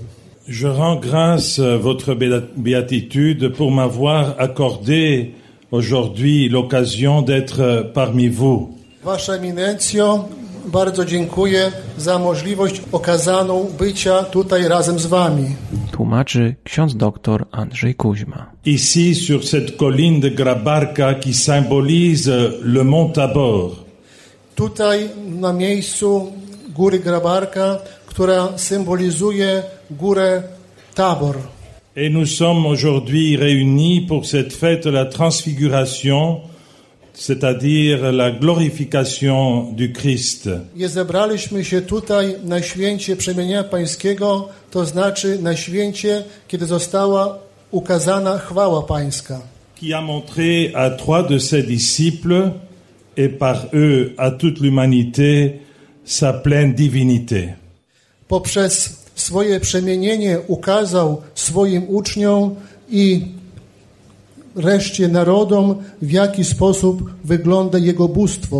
[0.48, 2.14] Je rends grâce votre
[2.56, 5.32] béatitude pour m'avoir accordé
[5.70, 8.68] aujourd'hui l'occasion d'être parmi vous.
[9.04, 10.28] Wasza eminencjo,
[10.66, 15.44] bardzo dziękuję za możliwość okazaną bycia tutaj razem z wami.
[15.92, 18.46] Tłumaczy ksiądz doktor Andrzej Kuźma.
[18.64, 22.30] Ici sur cette colline de Grabarka qui symbolise
[22.62, 23.70] le mont Tabor.
[24.54, 25.08] Tutaj
[25.40, 26.32] na miejscu
[26.74, 30.42] góry Grabarka, która symbolizuje górę
[30.94, 31.36] Tabor.
[31.99, 36.42] Et nous sommes aujourd'hui réunis pour cette fête de la transfiguration,
[37.14, 40.51] c'est-à-dire la glorification du Christ.
[40.76, 47.38] I zebraliśmy się tutaj na święcie przemienienia pańskiego, to znaczy na święcie, kiedy została
[47.70, 49.40] ukazana chwała pańska.
[49.80, 52.51] Qui a montré à trois de ses disciples
[53.16, 55.61] et par eux à toute l'humanité
[56.05, 57.55] sa pleine divinité.
[58.28, 58.68] Poprzez
[59.26, 62.54] swoje przemienienie ukazał swoim uczniom
[62.90, 63.20] i
[64.56, 68.58] reszcie narodom, w jaki sposób wygląda jego bóstwo.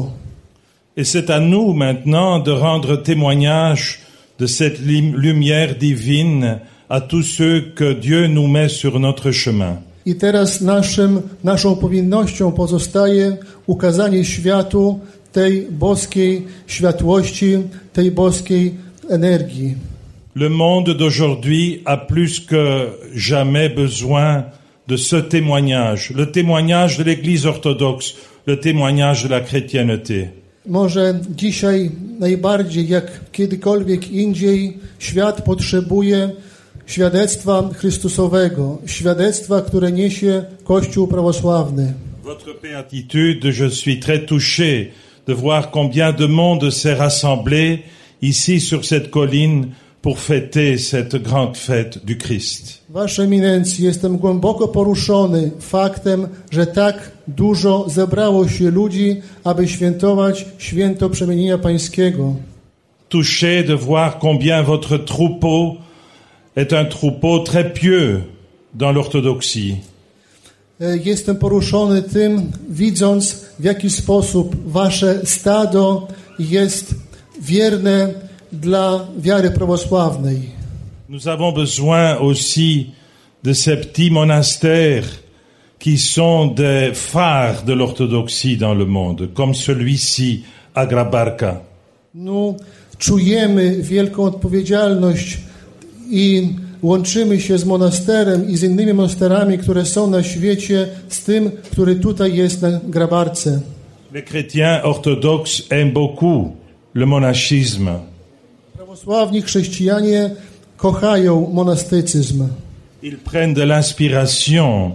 [0.97, 4.01] Et c'est à nous maintenant de rendre témoignage
[4.39, 4.79] de cette
[5.27, 6.59] lumière divine
[6.89, 9.77] à tous ceux que Dieu nous met sur notre chemin.
[10.07, 13.37] I teraz naszym, naszą powinnością pozostaje
[13.67, 14.99] ukazanie światu
[15.33, 17.59] tej boskiej światłości,
[17.93, 18.75] tej boskiej
[19.09, 19.96] energii.
[20.39, 24.45] Le monde d'aujourd'hui a plus que jamais besoin
[24.87, 28.15] de ce témoignage, le témoignage de l'Église orthodoxe,
[28.47, 30.29] le témoignage de la chrétienté.
[30.67, 36.31] Może dzisiaj najbardziej jak kiedykolwiek indziej świat potrzebuje
[36.87, 41.95] świadectwa Chrystusowego, świadectwa, które niesie Kościół prawosławny.
[42.25, 44.93] Votre béatitude, je suis très touché
[45.27, 47.79] de voir combien de monde s'est rassemblé
[48.23, 49.67] ici sur cette colline
[50.07, 52.81] pour fêter cette grande fête du Christ.
[52.89, 61.11] Wasza eminencje, jestem głęboko poruszony faktem, że tak dużo zebrało się ludzi, aby świętować święto
[61.11, 62.35] przemienienia pańskiego.
[63.09, 65.77] Touché de voir combien votre troupeau
[66.57, 68.21] est un troupeau très pieux
[68.75, 69.77] dans l'orthodoxie.
[70.81, 76.95] E, jestem poruszony tym, widząc w jaki sposób wasze stado jest
[77.41, 80.51] wierne dla wiary prawosławnej.
[81.09, 82.91] Nous avons besoin aussi
[83.43, 85.05] de ces petits monastères
[85.79, 90.45] qui sont des phares de l'orthodoxie dans le monde, comme celui-ci
[90.75, 91.61] à Grabarka.
[92.15, 92.55] No,
[92.99, 95.39] czujemy wielką odpowiedzialność
[96.11, 96.49] i
[96.83, 101.97] łączymy się z monasterem i z innymi monasterami, które są na świecie, z tym, który
[101.97, 103.61] tutaj jest na Grabarce.
[104.13, 106.53] Les chrétiens orthodoxes aiment beaucoup
[106.95, 108.16] le monachisme.
[108.97, 110.31] Prawosławni chrześcijanie
[110.77, 112.49] kochają monastycyzm.
[113.03, 114.93] Ils prennent de l'inspiration.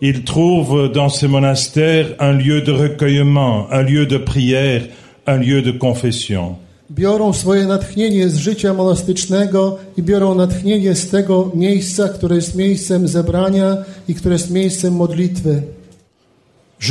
[0.00, 4.82] Ils trouvent dans ces monastères un lieu de recueillement, un lieu de prière,
[5.26, 6.54] un lieu de confession.
[6.90, 13.08] Biorą swoje natchnienie z życia monastycznego i biorą natchnienie z tego miejsca, które jest miejscem
[13.08, 13.76] zebrania
[14.08, 15.62] i które jest miejscem modlitwy.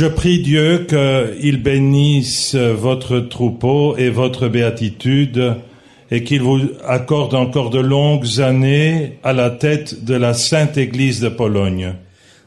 [0.00, 5.54] Je prie Dieu qu'il bénisse votre troupeau et votre béatitude
[6.12, 11.20] et qu'il vous accorde encore de longues années à la tête de la Sainte Église
[11.20, 11.94] de Pologne.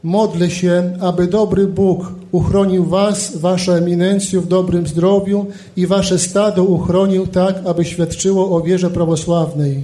[0.03, 5.45] Modlę się, aby dobry Bóg uchronił was, wasza eminencję w dobrym zdrowiu
[5.77, 9.83] i wasze stado uchronił tak, aby świadczyło o wierze prawosławnej.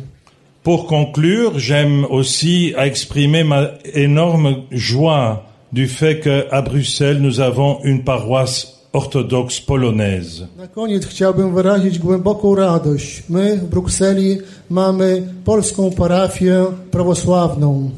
[0.63, 3.61] Pour conclure, j'aime aussi à exprimer ma
[3.95, 10.47] énorme joie du fait qu'à Bruxelles, nous avons une paroisse orthodoxe polonaise.
[10.57, 13.23] Na koniec chciałbym wyrazić głęboką radość.
[13.29, 14.37] My w Brukseli
[14.69, 17.89] mamy polską parafię prawosławną.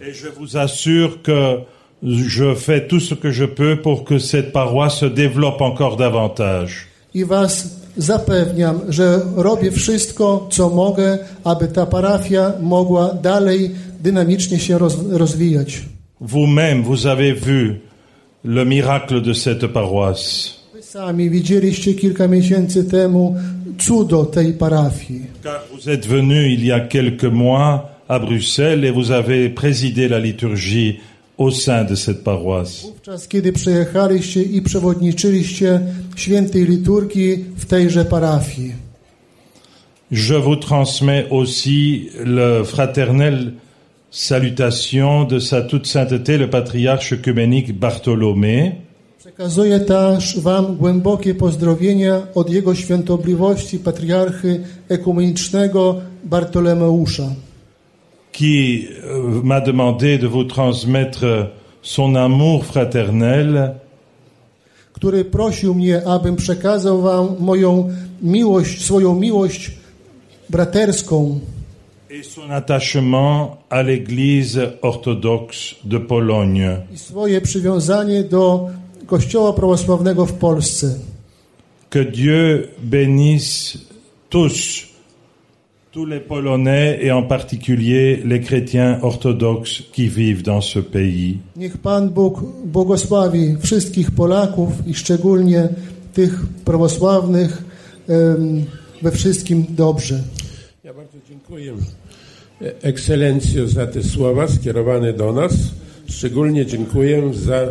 [0.00, 1.60] Et je vous assure que
[2.02, 6.86] je fais tout ce que je peux pour que cette paroisse se développe encore davantage.
[7.14, 13.70] I was zapewniam, że robię wszystko, co mogę, aby ta parafia mogła dalej
[14.00, 15.82] dynamicznie się roz, rozwijać.
[16.20, 17.74] Vous-même, vous avez vu
[18.44, 20.56] le miracle de cette paroisse.
[22.90, 23.36] Temu
[23.78, 25.22] cudo tej parafii.
[25.42, 30.08] Car vous êtes venu il y a quelques mois à Bruxelles et vous avez présidé
[30.08, 30.98] la liturgie
[31.38, 32.82] au sein de cette paroisse.
[32.82, 35.80] Wówczas, kiedy przyjechaliście i przewodniczyliście
[36.16, 38.72] świętej liturgii w tejże parafii.
[40.10, 43.52] Je vous transmets aussi le fraternel
[44.10, 48.72] salutation de sa toute sainteté le patriarche œcuménique Bartholomé.
[49.18, 57.30] Przekazuję też Wam głębokie pozdrowienia od Jego Świętobliwości Patriarchy Ekumenicznego Bartolomeusza,
[58.32, 61.50] qui euh, m'a demandé de vous transmettre
[61.82, 63.74] son amour fraternel.
[64.92, 67.88] Który prosił mnie, abym przekazał Wam moją
[68.22, 69.70] miłość, swoją miłość
[70.50, 71.40] braterską
[72.12, 76.76] et son attachement à l'Église orthodoxe de Pologne.
[76.94, 78.68] i swoje przywiązanie do
[79.06, 80.98] Kościoła Prawosławnego w Polsce.
[81.90, 83.78] Que Dieu bénisse
[84.28, 84.86] tous,
[85.92, 91.38] tous les Polonais et en particulier les chrétiens orthodoxes qui vivent dans ce pays.
[91.56, 95.68] Niech Pan Bóg błogosławi wszystkich Polaków i szczególnie
[96.12, 97.64] tych prawosławnych
[98.08, 98.64] em,
[99.02, 100.20] we wszystkim dobrze.
[101.30, 101.74] Dziękuję
[102.82, 105.52] ekscelencjo za te słowa skierowane do nas.
[106.08, 107.68] Szczególnie dziękuję za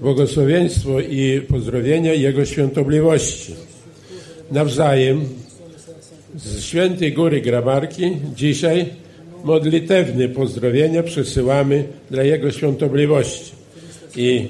[0.00, 3.54] błogosławieństwo i pozdrowienia Jego Świątobliwości.
[4.50, 5.24] Nawzajem
[6.36, 8.86] z Świętej Góry Grabarki dzisiaj
[9.44, 13.52] modlitewne pozdrowienia przesyłamy dla Jego Świątobliwości.
[14.16, 14.48] I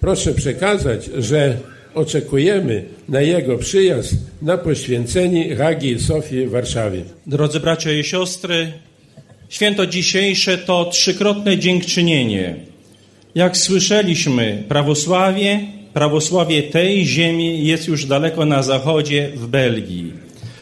[0.00, 1.58] proszę przekazać, że
[1.94, 7.02] oczekujemy na Jego przyjazd na poświęcenie Hagi Sofii w Warszawie.
[7.26, 8.72] Drodzy bracia i siostry,
[9.48, 12.54] święto dzisiejsze to trzykrotne dziękczynienie.
[13.34, 15.60] Jak słyszeliśmy, prawosławie,
[15.92, 20.12] prawosławie tej ziemi jest już daleko na zachodzie w Belgii.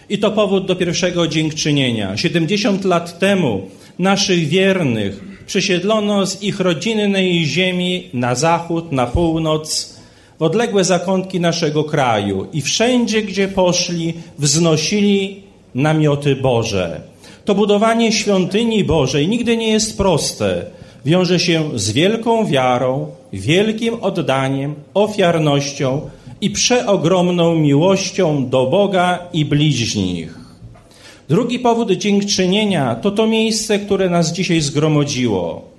[0.09, 2.17] I to powód do pierwszego dziękczynienia.
[2.17, 9.97] 70 lat temu naszych wiernych przesiedlono z ich rodzinnej ziemi na zachód, na północ,
[10.39, 15.43] odległe zakątki naszego kraju i wszędzie, gdzie poszli, wznosili
[15.75, 17.01] namioty Boże.
[17.45, 20.67] To budowanie świątyni Bożej nigdy nie jest proste.
[21.05, 26.01] Wiąże się z wielką wiarą, wielkim oddaniem, ofiarnością
[26.41, 30.39] i przeogromną miłością do Boga i bliźnich.
[31.29, 35.72] Drugi powód dziękczynienia to to miejsce, które nas dzisiaj zgromadziło.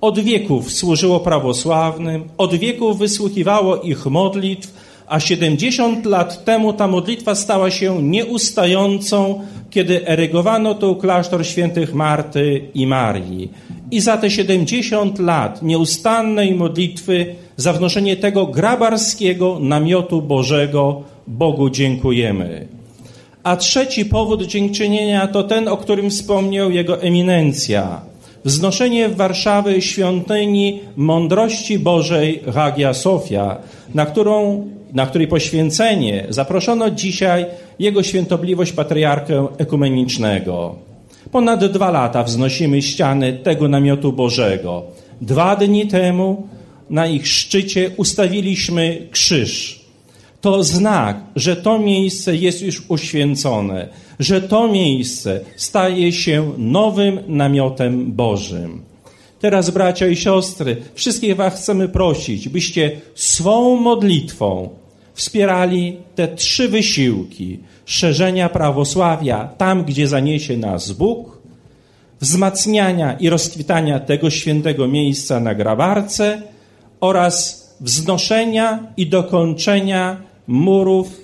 [0.00, 4.74] Od wieków służyło prawosławnym, od wieków wysłuchiwało ich modlitw,
[5.06, 9.40] a 70 lat temu ta modlitwa stała się nieustającą,
[9.70, 13.50] kiedy erygowano tu klasztor świętych Marty i Marii.
[13.90, 22.68] I za te 70 lat nieustannej modlitwy, za wnoszenie tego grabarskiego namiotu Bożego Bogu dziękujemy.
[23.42, 28.07] A trzeci powód dziękczynienia to ten, o którym wspomniał jego eminencja.
[28.44, 33.56] Wznoszenie w Warszawy świątyni mądrości Bożej Hagia Sofia,
[33.94, 37.46] na, którą, na której poświęcenie zaproszono dzisiaj
[37.78, 40.74] jego świętobliwość patriarkę ekumenicznego.
[41.32, 44.82] Ponad dwa lata wznosimy ściany tego namiotu Bożego.
[45.20, 46.48] Dwa dni temu
[46.90, 49.80] na ich szczycie ustawiliśmy krzyż.
[50.40, 58.12] To znak, że to miejsce jest już uświęcone, że to miejsce staje się nowym namiotem
[58.12, 58.82] Bożym.
[59.40, 64.68] Teraz, bracia i siostry, wszystkich Was chcemy prosić, byście swą modlitwą
[65.14, 71.38] wspierali te trzy wysiłki szerzenia prawosławia tam, gdzie zaniesie nas Bóg,
[72.20, 76.42] wzmacniania i rozkwitania tego świętego miejsca na grabarce
[77.00, 81.20] oraz wznoszenia i dokończenia murów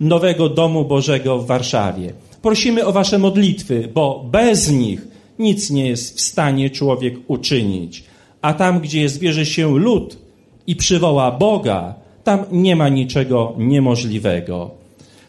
[0.00, 2.12] nowego domu Bożego w Warszawie.
[2.42, 5.08] Prosimy o Wasze modlitwy, bo bez nich
[5.38, 8.04] nic nie jest w stanie człowiek uczynić.
[8.42, 10.18] A tam, gdzie zbierze się lud
[10.66, 11.94] i przywoła Boga,
[12.24, 14.70] tam nie ma niczego niemożliwego.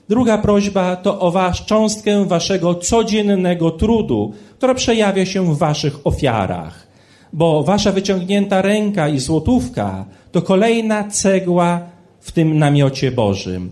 [0.10, 6.88] Druga prośba to o was, cząstkę Waszego codziennego trudu, która przejawia się w Waszych ofiarach.
[7.34, 13.70] Bo Wasza wyciągnięta ręka i złotówka to kolejna cegła w tym namiocie Bożym.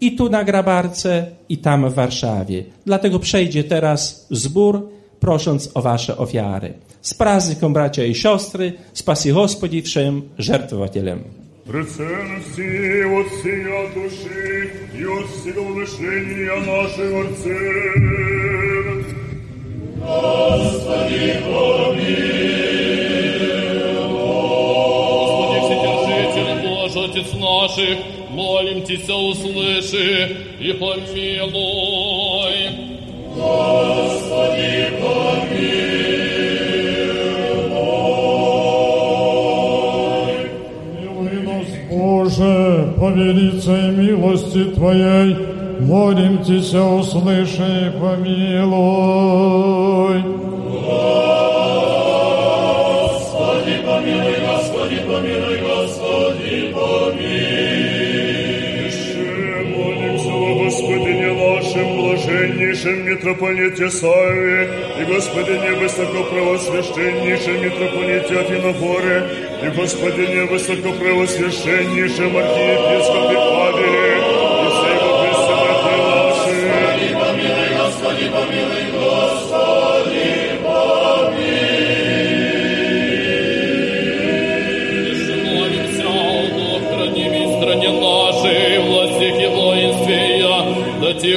[0.00, 2.64] I tu na Grabarce, i tam w Warszawie.
[2.86, 4.88] Dlatego przejdzie teraz zbór,
[5.20, 6.74] prosząc o Wasze ofiary.
[7.02, 11.24] Z prazdnikiem, bracia i siostry, spasi Господи wszem żertwowatelem.
[11.66, 17.92] Приценности от сия души и от всего мышления наших отцев.
[20.00, 22.85] Господи, Господи,
[27.27, 27.97] Отец наших,
[28.29, 32.53] молим Тебя, услыши и помилуй.
[33.35, 34.87] Господи,
[41.01, 45.35] Милуй нас, Боже, по велицей милости Твоей,
[45.79, 48.97] молим Тебя, услыши и помилуй.
[62.57, 69.23] Блаженнейшем митрополите Саве и Господине высокопровосвященнейшем митрополите Афиногоре
[69.63, 73.46] и Господине высокопровосвященнейшем архиепископе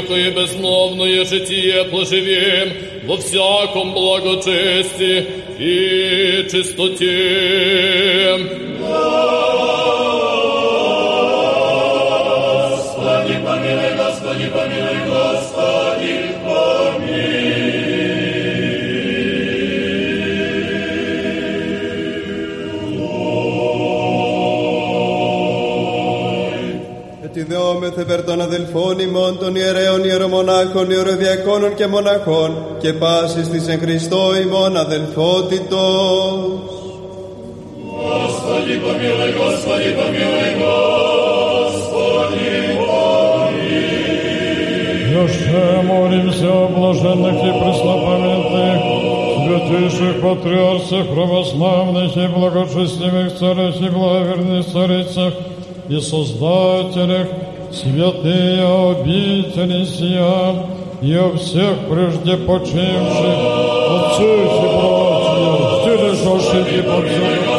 [0.09, 2.73] и безмолвное житие поживем
[3.05, 5.27] во всяком благочестии
[5.59, 7.11] и чистоте.
[27.90, 32.52] Ετιδεόμεθε περ των αδελφών ημών των ιερέων ιερομονάχων, ιεροδιακόνων και μοναχών
[32.82, 36.40] και πάσης της εν Χριστώ ημών αδελφότητος.
[38.08, 41.06] Господи, помилуй, Господи, помилуй, Господи,
[45.22, 48.78] Еще молимся о блаженных и преснопамятных,
[49.44, 55.34] святейших патриарсах, православных и благочестивых царях и благоверных царицах
[55.96, 57.28] и создателях,
[57.73, 60.67] святые обители сия,
[61.03, 63.39] и о всех прежде почивших,
[63.91, 67.51] отцах и братьях, где лежащих и подземных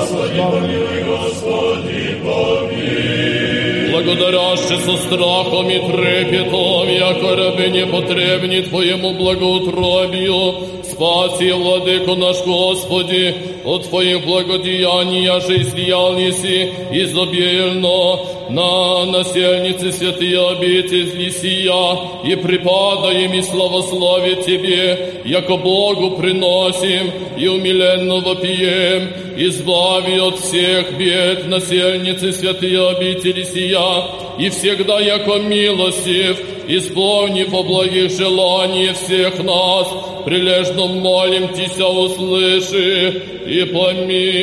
[3.92, 13.90] Благодаряще со страхом и трепетом, яко рабы непотребни Твоему благоутробию, спаси, Владыко наш Господи, от
[13.90, 24.36] Твоих благодеяний, же излиял еси изобильно на насельницы святые обители сия, и припадаем и славословие
[24.44, 34.08] Тебе, яко Богу приносим и умиленно вопием, избави от всех бед насельницы святые обители сия,
[34.38, 39.88] и всегда яко милостив, исполни по благих желаний всех нас,
[40.26, 44.42] прилежно молим Тися, услыши и помилуй.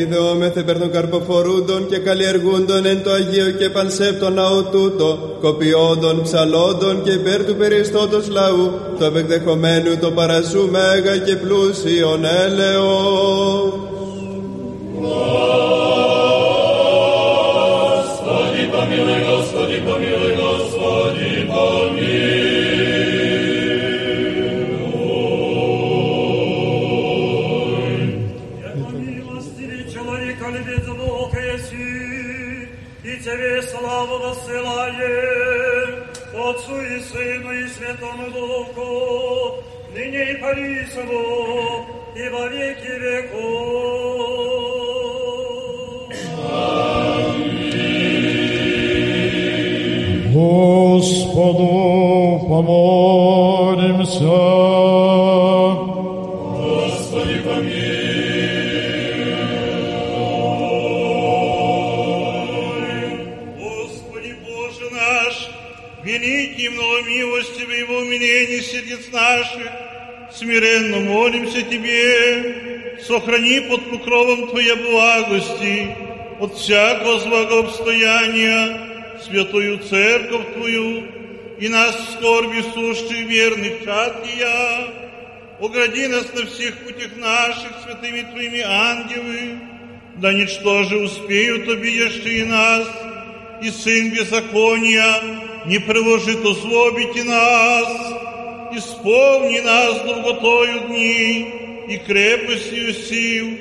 [0.00, 7.02] Ετιδεόμεθε περ των καρποφορούντων και καλλιεργούντων εν το Αγίο και πανσέπτο ναό τούτο, κοπιόντων, ψαλόντων
[7.02, 13.72] και υπέρ του περιστότος λαού, το επεκδεχομένου το παρασού μέγα και πλούσιον έλεος.
[34.88, 39.62] Воссылаем, Отцу и Сыну и Святому Духу,
[39.92, 43.38] ныне и порисову, и во веки веков.
[50.32, 51.70] Господу
[52.48, 53.58] помолимся.
[68.38, 69.68] Во умилении сердец наших,
[70.32, 75.96] смиренно молимся Тебе, сохрани под покровом Твоей благости
[76.38, 81.04] от всякого злообстояния святую церковь Твою
[81.58, 84.86] и нас в скорби сущих верных чад Тия,
[85.60, 89.58] огради нас на всех путях наших святыми Твоими ангелы,
[90.16, 92.86] да ничтоже успеют обидящие нас,
[93.62, 98.27] и Сын беззакония не приложит озлобить нас,
[98.77, 103.57] исполни нас долготою дни и крепостью сил,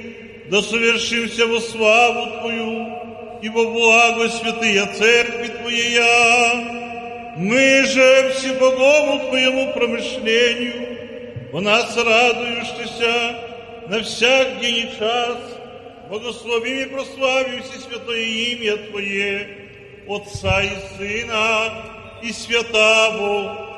[0.51, 3.03] да совершимся во славу Твою,
[3.43, 6.83] и во благо святые Церкви Твоя.
[7.37, 10.93] Мы же всебогому Твоему промышлению,
[11.53, 13.37] у нас радующийся
[13.89, 15.39] на всяк день и час,
[16.09, 19.49] благословим и прославим все святое имя Твое,
[20.09, 21.73] Отца и Сына
[22.23, 23.73] и Святого Духа.
[23.73, 23.76] Аминь.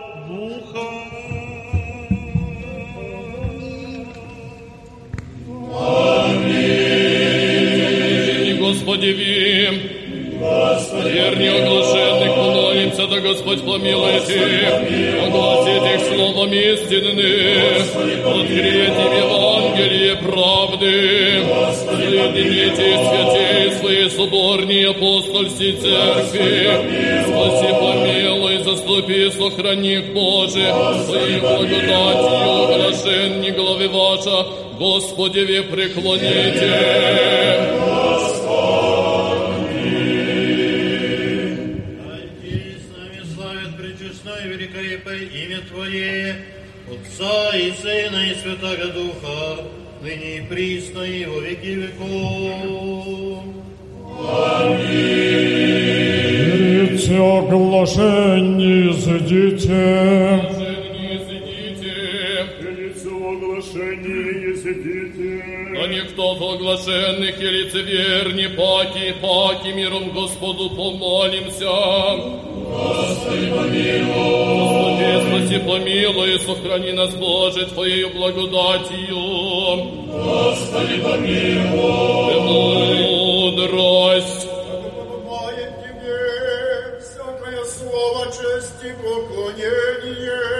[8.59, 9.98] Господи,
[10.39, 14.73] Верни оглашенных помолимся, да Господь помилует их,
[15.27, 17.19] огласит их словом истинным,
[18.25, 21.43] открыть им Евангелие правды,
[21.75, 30.73] соедините святей свои соборные апостольские церкви, спаси, помилуй, заступи, сохрани их, Боже,
[31.05, 34.45] своей благодатью, оглашенни главы ваша,
[34.79, 36.69] Господи, ви преклоните.
[45.59, 46.35] Имя Твое,
[46.87, 49.63] Отца и Сына и Святого Духа,
[50.01, 53.43] ныне и присно и во веки веков.
[56.69, 60.58] Верите оглашение, зайдите.
[65.89, 71.69] Никто в оглашенных и лицеверни, паки, паки, миром Господу помолимся.
[72.69, 74.69] Господи, помилуй.
[74.99, 79.17] Господи, спаси, помилуй, сохрани нас, Боже, Твоею благодатью.
[80.07, 82.29] Господи, помилуй.
[83.49, 84.47] Премудрость.
[84.49, 90.59] Помогаем Тебе всякое слово чести поклонение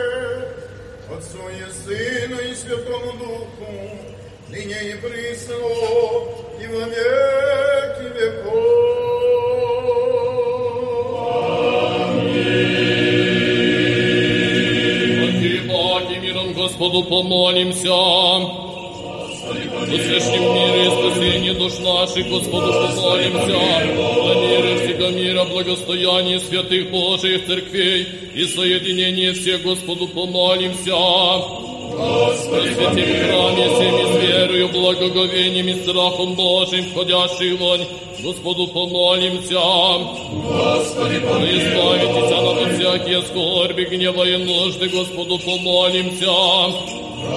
[1.11, 3.73] Отцу и Сыну и Святому Духу,
[4.51, 5.55] ныне и присно,
[6.61, 8.79] и во веки веков.
[15.69, 17.93] Паки, миром Господу помолимся.
[19.91, 23.59] Усвящим мире и спасение душ наших, Господу помолимся.
[24.25, 31.68] За мир и всего мира, благостояние святых Божиих церквей и соединение всех, Господу помолимся.
[31.99, 37.85] Господи, святим храме с верою, благоговением и страхом Божьим, входящий вонь,
[38.23, 39.59] Господу помолимся.
[40.31, 41.57] Господи, помилуй.
[41.57, 46.31] Избавитесь от всякие скорби, гнева и нужды, Господу помолимся.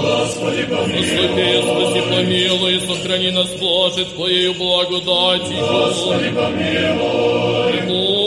[0.01, 1.62] Господи, помилуй.
[1.62, 5.56] спаси, помилуй, сохрани нас, Боже, Твоею благодатью.
[5.59, 8.22] Господи, помилуй.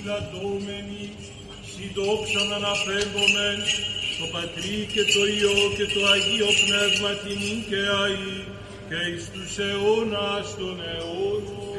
[0.00, 1.04] Φυλατώμενοι,
[1.70, 3.60] συντόξα να αναπέμπομεν,
[4.18, 8.32] το Πατρί και το Υιό και το Αγίο Πνεύμα την και αή,
[8.88, 11.69] και εις τους αιώνας των αιώνων.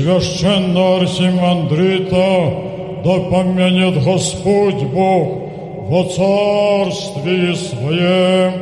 [0.00, 2.54] Священно архимандрита,
[3.04, 5.50] да помянет Господь Бог
[5.90, 8.52] во царстве Своем,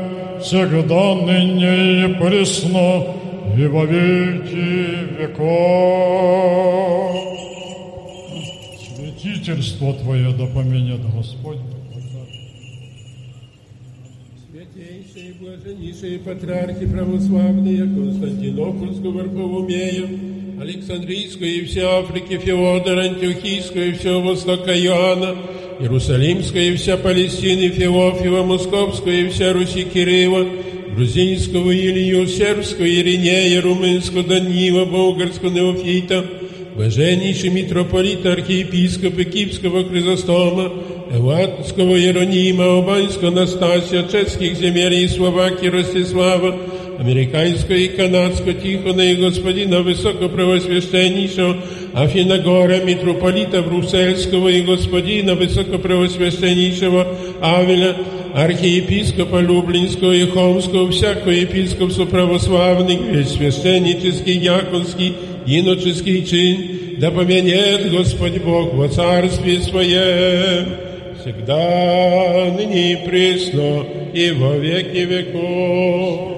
[0.40, 3.06] всегда ныне и пресно,
[3.56, 6.38] и во веки веков.
[8.96, 11.58] Святительство Твое да помянет Господь.
[14.50, 20.08] Святейшие и блаженнейшие патриархи православные Константинопольского Варфоломея,
[20.60, 25.36] Александрийскую и все Африки Феодора, Антиохийскую и все Востока Иоанна,
[25.78, 30.48] Иерусалимская и вся Палестины Феофила, Московская и вся Руси Кирилла,
[30.96, 36.24] Грузинского Илью, Сербского Иринея, Румынского Данила, Болгарского Неофита,
[36.74, 40.72] Блаженнейший митрополит, архиепископ Киевского Хризостома,
[41.12, 46.56] Элатского Иеронима, Албанского Настасия, чешских земель и Словакии Ростислава,
[46.98, 51.56] американского и канадского Тихона и господина Высокопревосвященнейшего
[51.94, 57.06] Афиногора, митрополита Брусельского и господина Высокопревосвященнейшего
[57.40, 57.96] Авеля,
[58.34, 65.14] архиепископа Люблинского и Хомского, всякого епископства православных, весь священнический, яконский,
[65.46, 70.68] иноческий чин, да помянет Господь Бог во царстве Своем,
[71.20, 76.37] всегда, ныне и пресно, и во веки веков.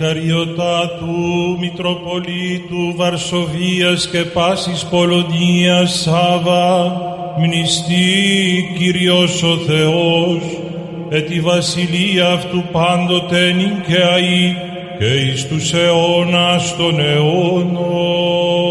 [0.00, 6.92] Μακαριωτάτου Μητροπολίτου Βαρσοβίας και πάσης Πολωνίας Σάβα
[7.38, 10.42] μνηστή Κύριος ο Θεός
[11.08, 14.56] ε τη βασιλεία αυτού πάντοτε νικαιαή
[14.98, 18.69] και εις τους αιώνας των αιώνων.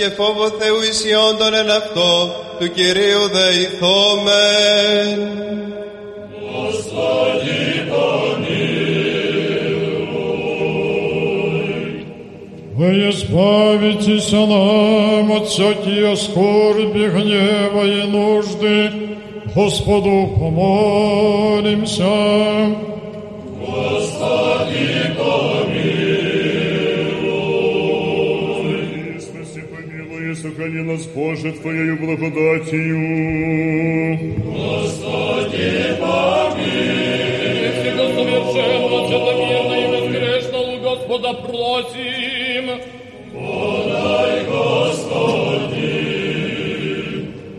[0.00, 2.12] και φόβο Θεού ισιόντων εν αυτό,
[2.58, 5.18] του Κυρίου δεηθόμεν.
[6.52, 8.86] Господи, помилуй.
[12.78, 18.92] Вы избавитесь нам от всякие скорби, гнева и нужды.
[19.54, 22.04] Господу помолимся.
[31.00, 32.98] сохрани нас, Боже, Твоею благодатью.
[34.44, 37.26] Господи, помилуй.
[37.76, 42.64] Всего совершенного, святомирно и безгрешного у Господа просим.
[43.32, 45.96] Подай, Господи.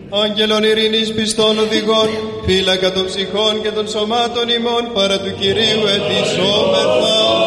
[0.10, 2.10] Άγγελον ειρήνης πιστών οδηγών,
[2.46, 7.41] φύλακα των ψυχών και των σωμάτων ημών, παρά του Κυρίου ετησόμεθα.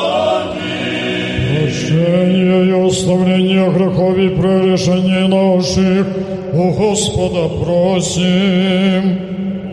[2.05, 6.07] покаянию и оставление грехов и прорешения наших
[6.53, 9.19] у Господа просим.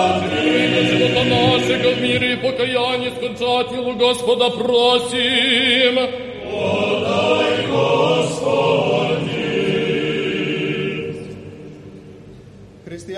[1.29, 6.22] наших в мире и покаяние скончателю Господа просим.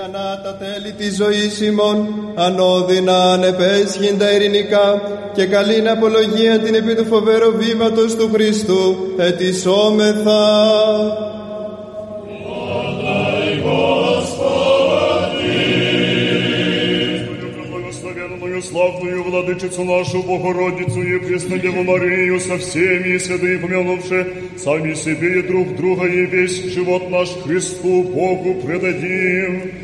[0.05, 5.03] Χριστιανά τα τέλη της ζωής ημών, ανώδυνα ανεπέσχυντα ειρηνικά
[5.35, 10.41] και καλήν απολογία την επί του φοβερού βήματος του Χριστού, ετισόμεθα.
[17.91, 24.19] Благословенную славную владычицу нашу Богородицу и Преснодеву Марию со всеми святыми помянувши
[24.57, 29.84] сами себе и друг друга и весь живот наш Христу Богу предадим.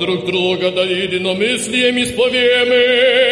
[0.00, 3.29] друг друга, да единомыслием исповемы.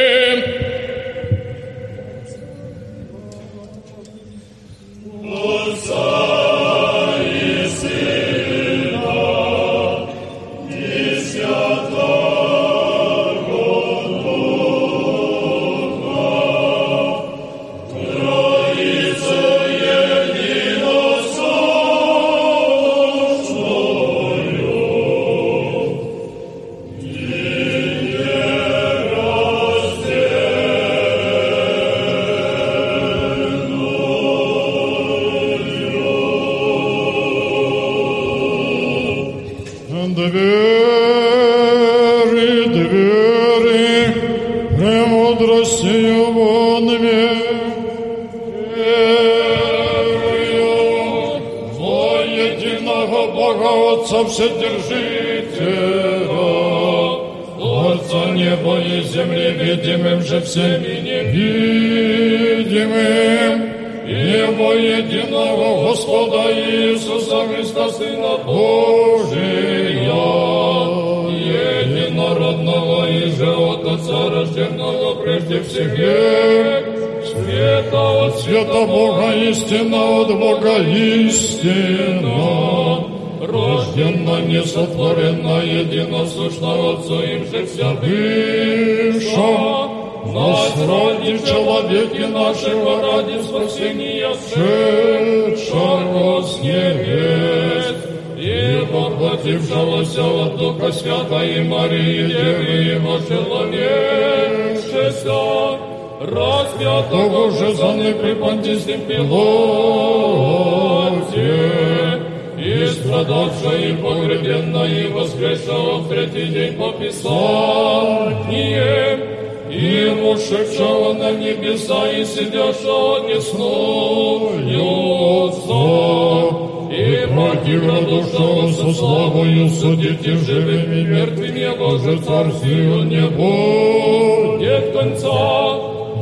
[130.30, 135.76] Судите живыми и мертвыми, Боже царствию не будет конца.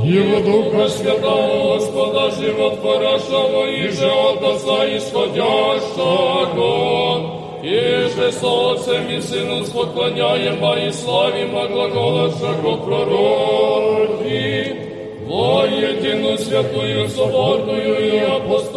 [0.03, 6.21] Его Духа Святого Господа животворящего и же от Отца исходящего,
[7.63, 14.75] и же с Отцем и Сыном споклоняемо и славимо глаголошего пророки,
[15.27, 18.76] во единую святую соборную и апостольскую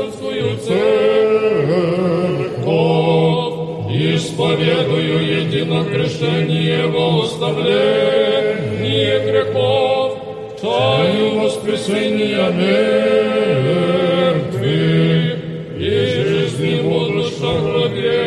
[5.60, 10.18] едино крещение во оставление грехов,
[10.60, 13.80] тайну воскресения мертвых
[15.78, 15.90] и
[16.24, 18.20] жизни будущего века.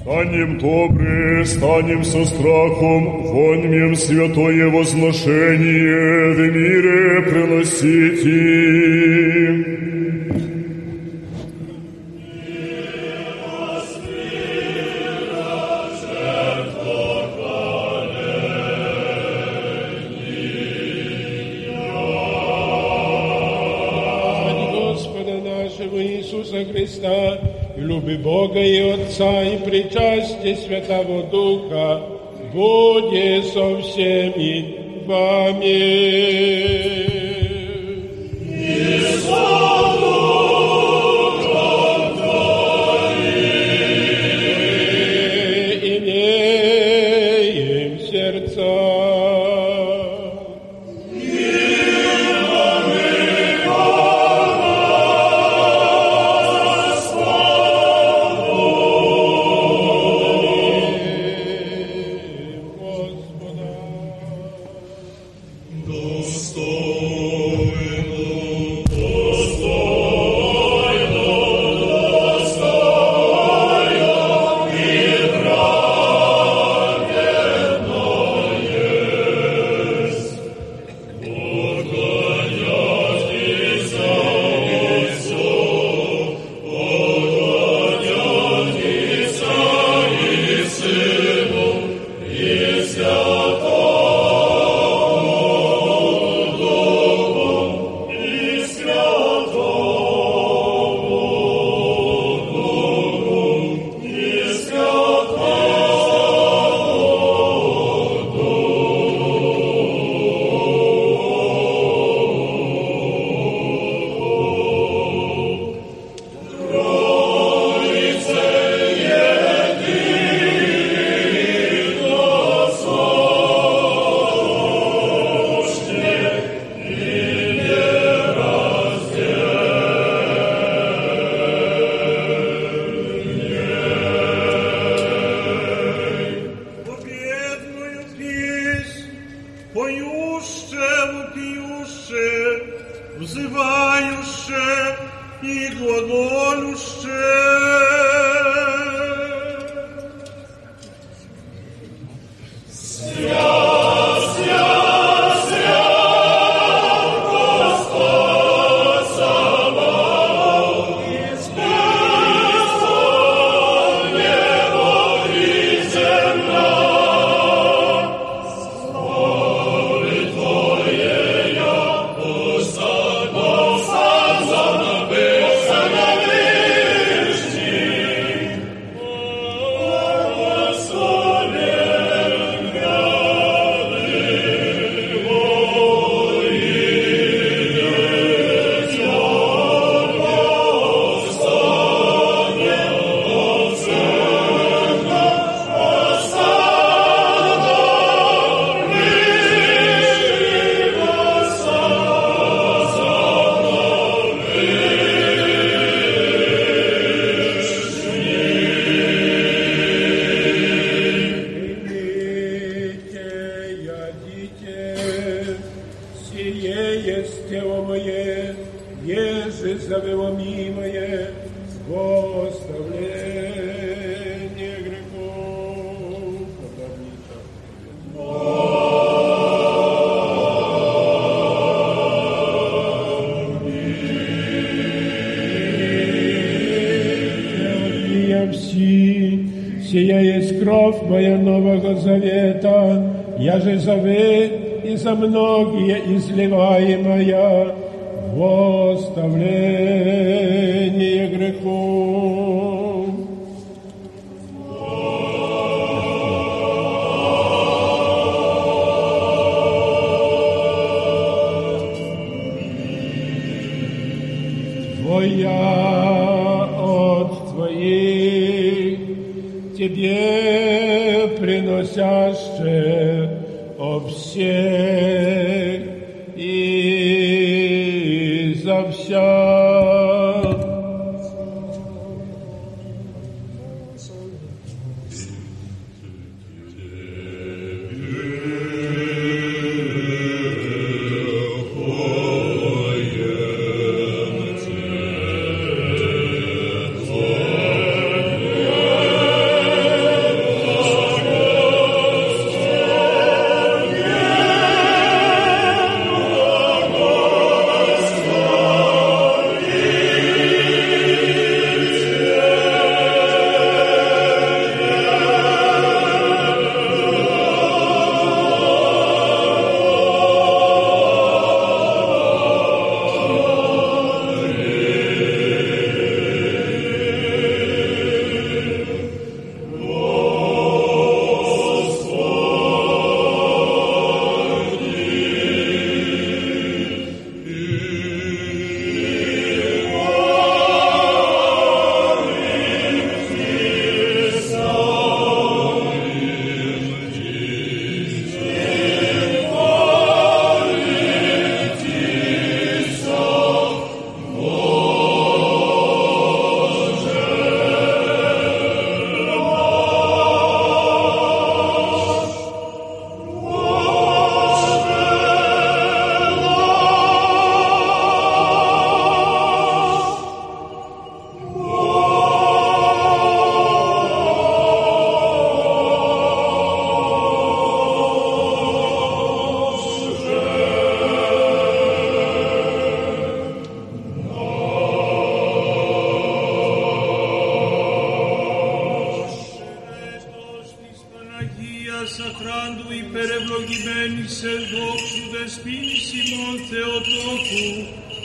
[0.00, 8.65] Станем добры, станем со страхом, воньмем святое возношение в мире приносите.
[30.54, 31.85] Sfeta Duca,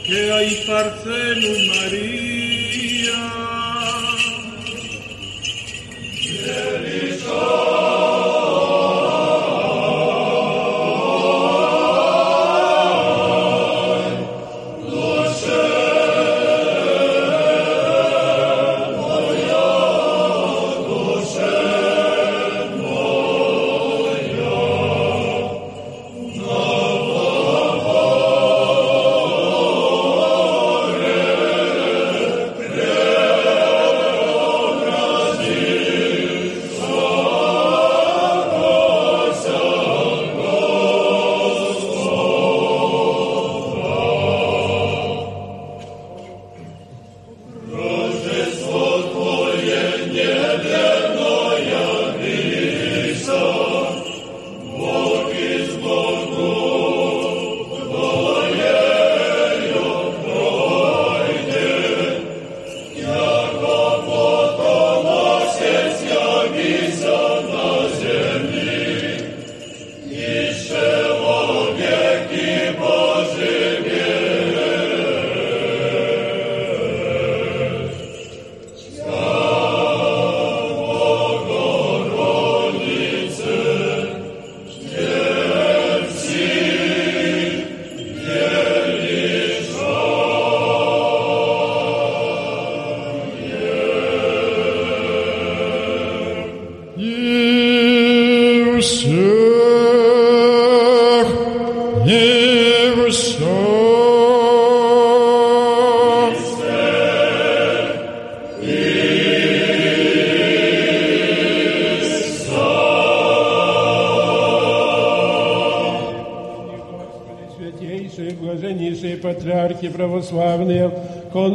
[0.03, 3.60] che hai far senum Maria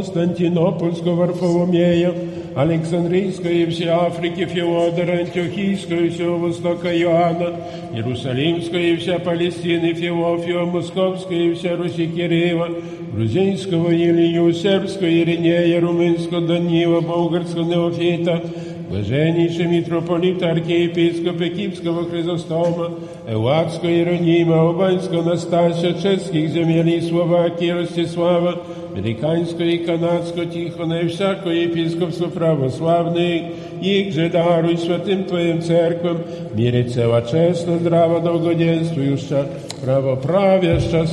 [0.07, 2.15] Константинопольского Варфоломея,
[2.55, 7.57] Александрийской и всей Африки Феодора, Антиохийской и всего Востока Иоанна,
[7.93, 12.69] Иерусалимской и вся Палестины Феофия, Московской и вся Руси Киреева,
[13.12, 18.43] Грузинского Илью, Сербского Иринея, Румынского Данила, Болгарского Неофита,
[18.89, 22.93] Блаженнейший митрополит, архиепископ Киевского Хризостома,
[23.28, 28.62] Эвладского Иеронима, Албанского Настасия, чешских земель и Словакии, Ростислава,
[28.95, 36.20] Американского и Канадского Тихона и всякого епископства православных, их же даруй святым Твоим церквам,
[36.53, 39.48] мире цела честно, здраво, долгоденствующа,
[39.84, 41.06] правоправяща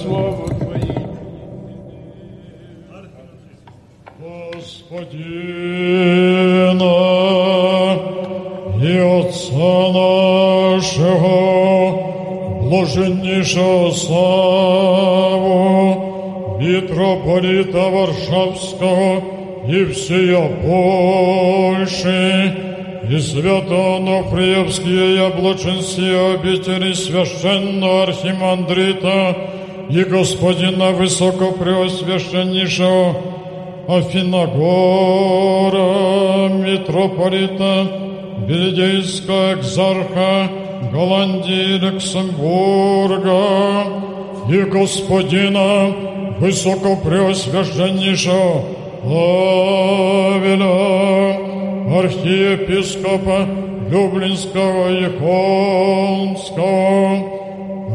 [19.84, 22.56] И всея Польши,
[23.10, 29.36] и святого Нохриевские и облаченствия обители священного архимандрита
[29.90, 33.16] и господина высокопреосвященнейшего
[33.88, 37.88] Афиногора, митрополита,
[38.48, 40.50] Бельдейского экзарха,
[40.94, 43.86] Голландии, Люксембурга
[44.50, 45.94] и господина
[46.40, 50.74] высокопреосвященнейшего Авеля,
[52.00, 53.48] архиепископа
[53.90, 56.64] Люблинского и Холмского,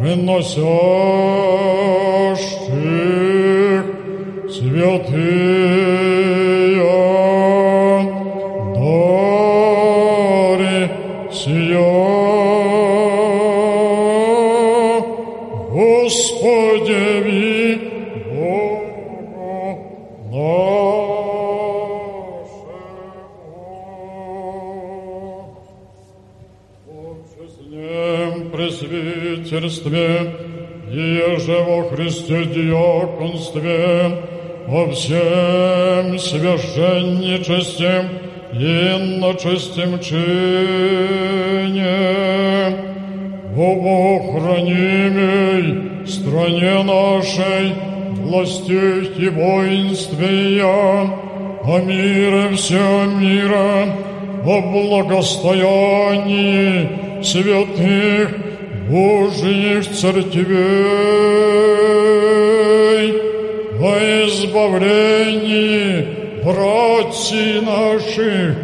[0.00, 0.68] приносящих
[4.50, 6.37] святые
[31.98, 34.22] Христе диаконстве,
[34.68, 38.04] во всем священничестве
[38.52, 40.22] и начестем чине,
[43.52, 43.60] в
[44.14, 47.74] охранимой стране нашей,
[48.22, 53.88] власти и воинстве о мире всем мира,
[54.46, 56.88] о благостоянии
[57.24, 58.47] святых
[58.88, 60.48] Божьих церквей,
[63.80, 66.06] о избавлении
[66.42, 68.56] братьев наших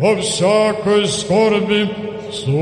[0.00, 1.88] во всякой скорби
[2.30, 2.54] сущих,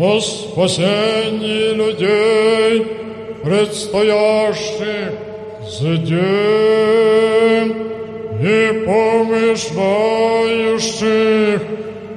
[0.00, 2.86] о спасении людей,
[3.42, 5.12] предстоящих
[5.68, 7.74] за день
[8.42, 9.76] и помышляющих,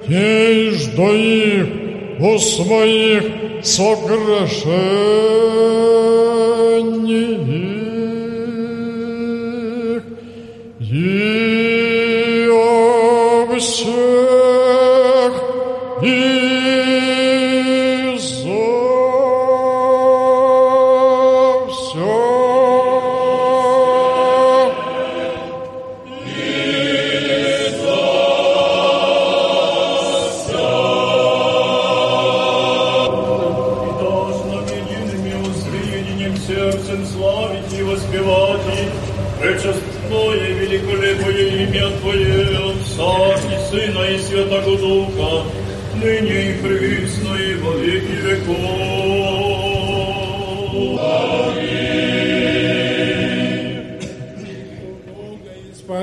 [0.08, 1.68] и жду их
[2.20, 3.24] у своих
[3.64, 4.90] согрешениях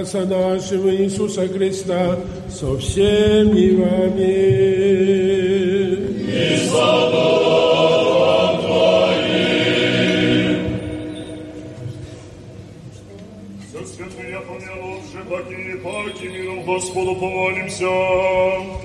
[0.07, 2.17] Отца нашего Иисуса Христа
[2.49, 4.23] со всеми вами.
[6.31, 7.27] И слава
[16.67, 18.76] Господу повалимся.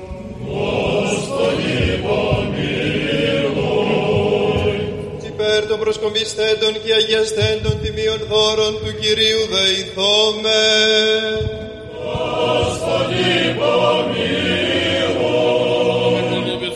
[5.81, 10.62] Υπέρ των προσκομιστέντων και αγιαστέντων τιμίων χώρων του Κυρίου δεηθώμε.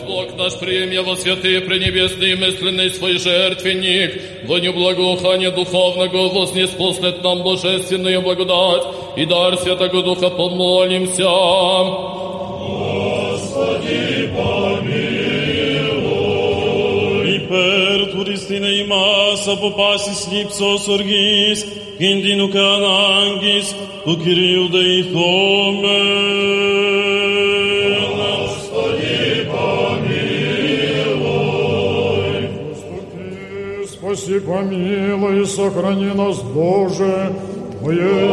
[0.06, 4.10] Бог наш премия во святые пренебесные мысленный свой жертвенник,
[4.48, 8.86] во благоухание духовного вознеспослет нам божественную благодать
[9.16, 11.28] и дар Святого Духа помолимся.
[18.14, 21.64] И перед turistine imas apopasis lipsos orgis,
[21.98, 23.74] kindinu canangis,
[24.04, 26.06] tu Kyriu deithomen.
[28.16, 30.28] Господи, помилуй.
[33.92, 37.32] Спаси, помилуй, сохрани нас, Боже,
[37.80, 38.28] Твоей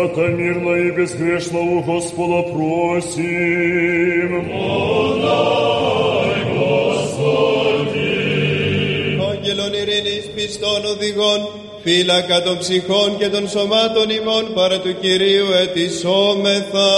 [0.00, 4.30] свято, мирно и безгрешно у Господа просим.
[4.52, 8.12] Подай, Господи.
[9.30, 11.40] Άγγελον ειρήνης πιστών οδηγών,
[11.82, 16.92] φύλακα των ψυχών και των σωμάτων ημών παρά του Κυρίου ετισόμεθα.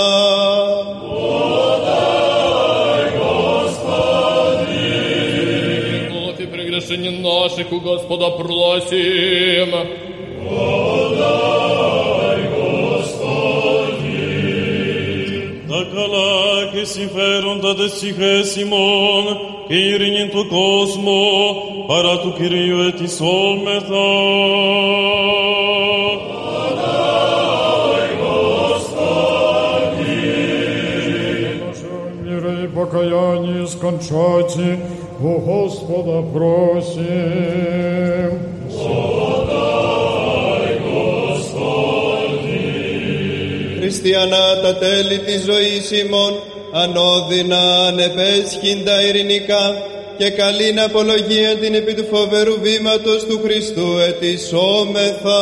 [1.14, 4.88] Подай, Господи.
[6.10, 9.70] Вновь и прегрешений наших у Господа просим.
[10.48, 12.01] Подай,
[15.92, 22.98] Da calache si feronda de siche Simon, che irinin tu cosmo, para tu Kyriu et
[23.02, 24.06] isometa.
[26.70, 29.18] Подай, Господи.
[32.24, 34.78] мира и покаяние скончати,
[35.20, 37.04] у Господа просим.
[38.70, 39.21] Подай,
[44.03, 46.39] Χριστιανά τα τέλη της ζωής ημών,
[46.71, 49.81] ανώδυνα ανεπέσχυντα ειρηνικά
[50.17, 55.41] και καλήν απολογία την επί του φοβερού βήματος του Χριστού ετισόμεθα.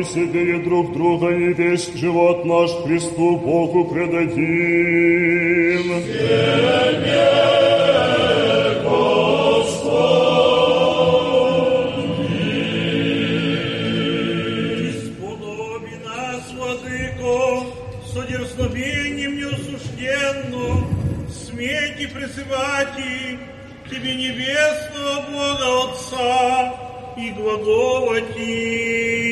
[0.00, 4.42] И друг друга, и весь живот наш Христу Богу предадим.
[14.98, 17.66] Сподоби нас, Владыко,
[18.06, 20.86] со дерзновением неосужденно,
[21.28, 23.38] смейте призывать и
[23.90, 26.74] Тебе небесного Бога Отца
[27.18, 29.31] и глаголать им.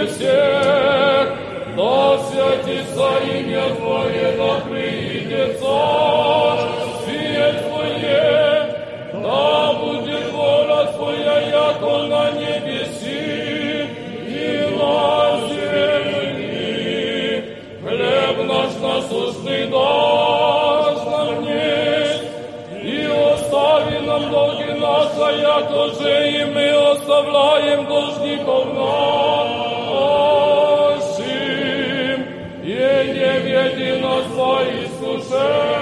[0.00, 0.40] небесе,
[1.76, 8.22] да святится имя Твое, да придет царствие Твое,
[9.12, 13.88] да будет воля Твоя, яко на небеси
[14.26, 14.38] и
[14.78, 14.92] на
[15.48, 16.54] земли.
[17.82, 22.22] Хлеб наш насущный дашь нам днесь,
[22.82, 22.84] и
[23.34, 29.19] остави нам долги наши, яко же и мы оставляем должников нашим.
[34.50, 35.79] o escuchei.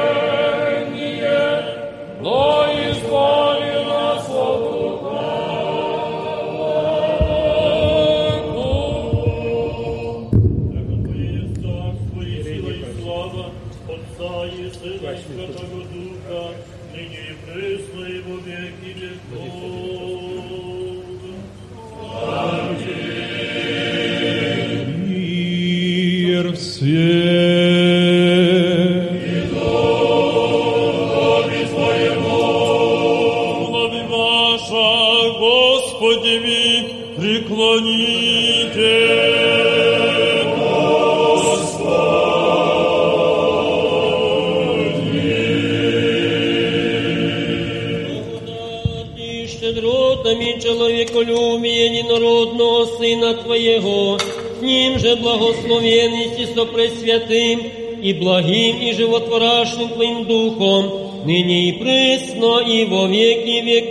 [53.28, 57.70] Сына Твоего, с Ним же благословенности со Пресвятым
[58.02, 63.87] и благим и животворящим Твоим Духом, ныне и пресно и во веки веков.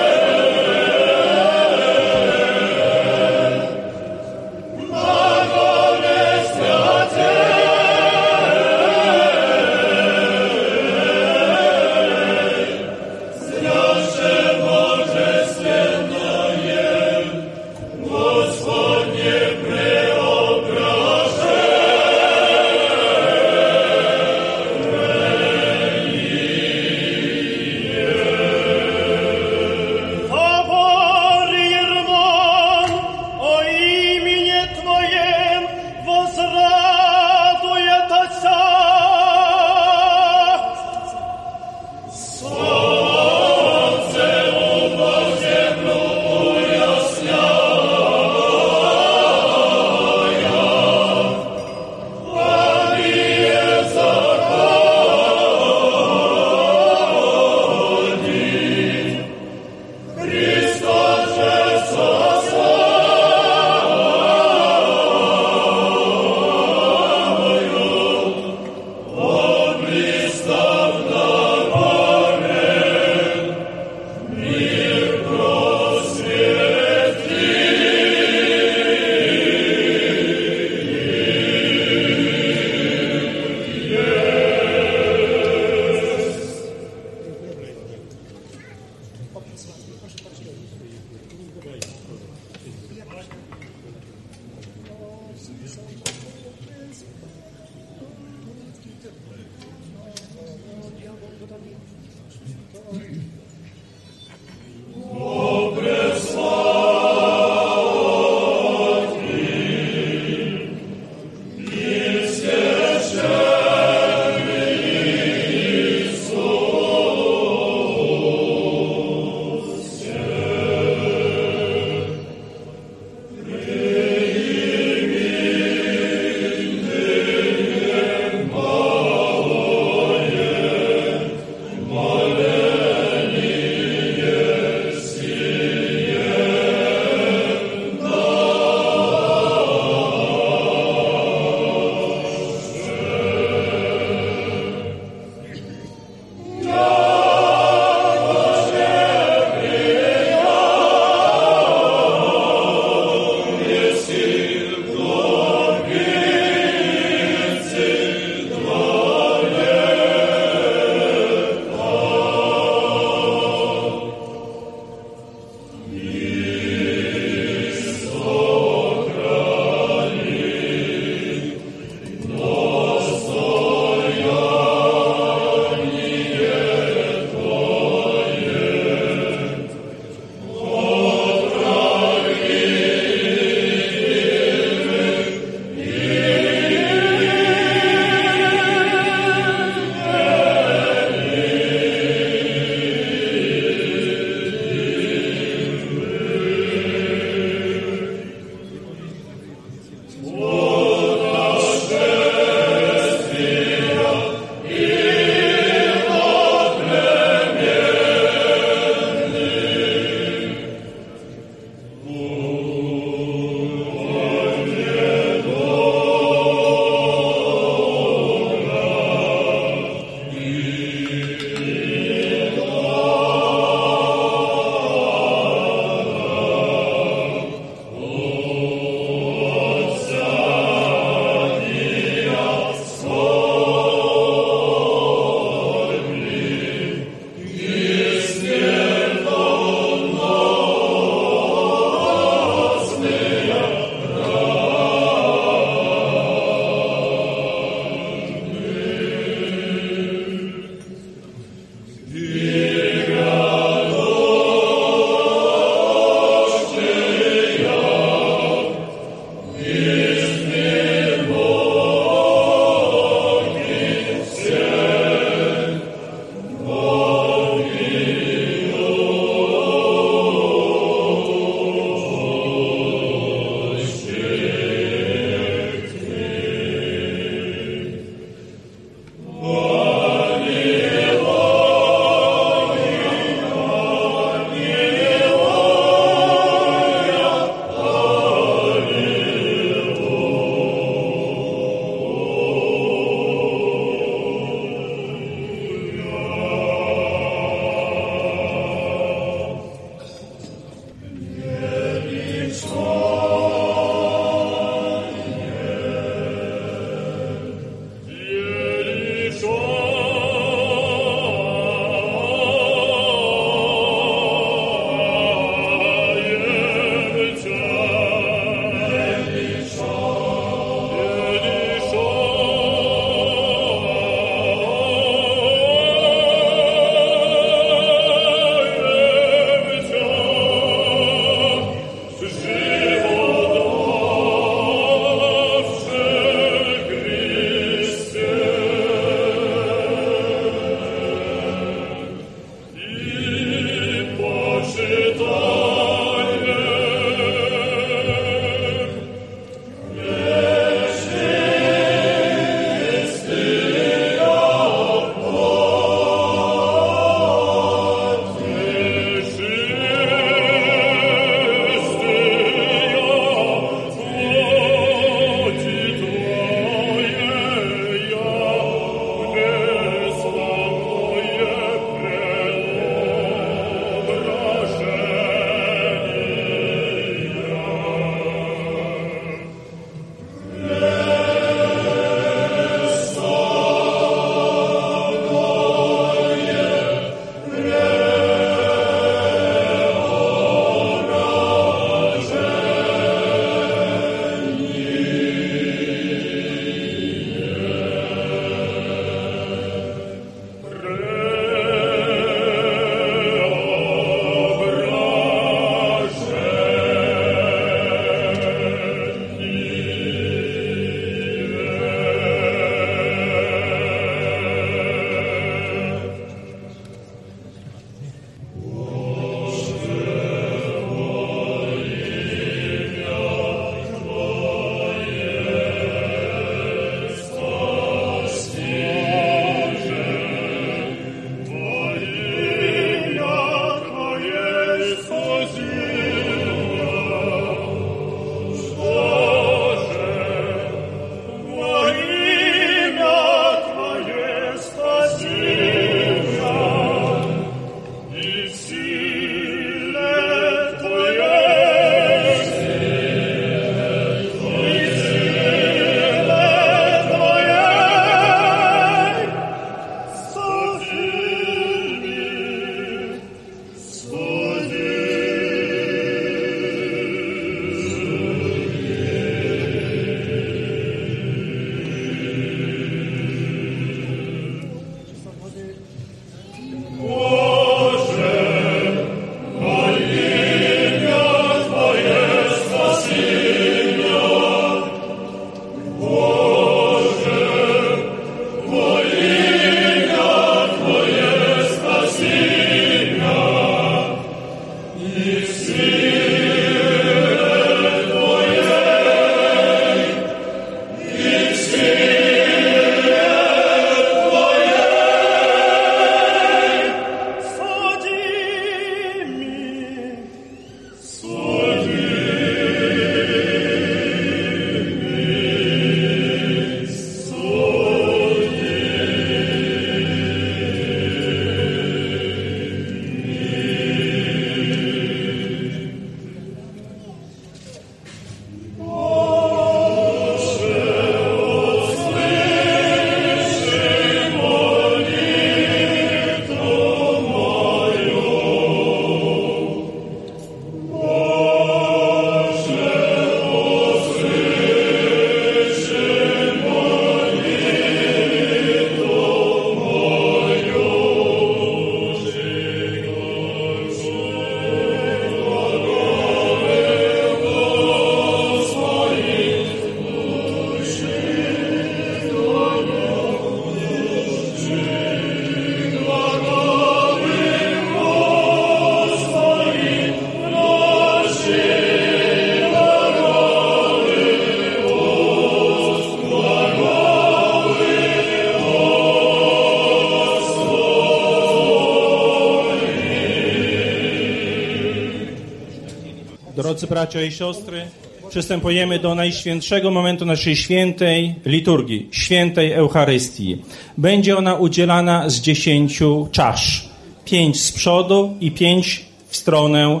[586.86, 587.82] Bracia i siostry,
[588.28, 593.62] przystępujemy do najświętszego momentu naszej świętej liturgii, świętej Eucharystii.
[593.98, 596.88] Będzie ona udzielana z dziesięciu czasz.
[597.24, 600.00] Pięć z przodu i pięć w stronę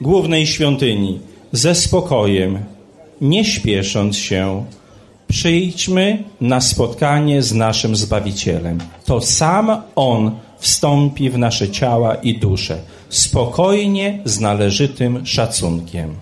[0.00, 1.18] głównej świątyni.
[1.52, 2.58] Ze spokojem,
[3.20, 4.64] nie śpiesząc się,
[5.28, 8.78] przyjdźmy na spotkanie z naszym Zbawicielem.
[9.04, 12.78] To sam On wstąpi w nasze ciała i dusze.
[13.10, 16.16] Spokojnie, z należytym szacunkiem.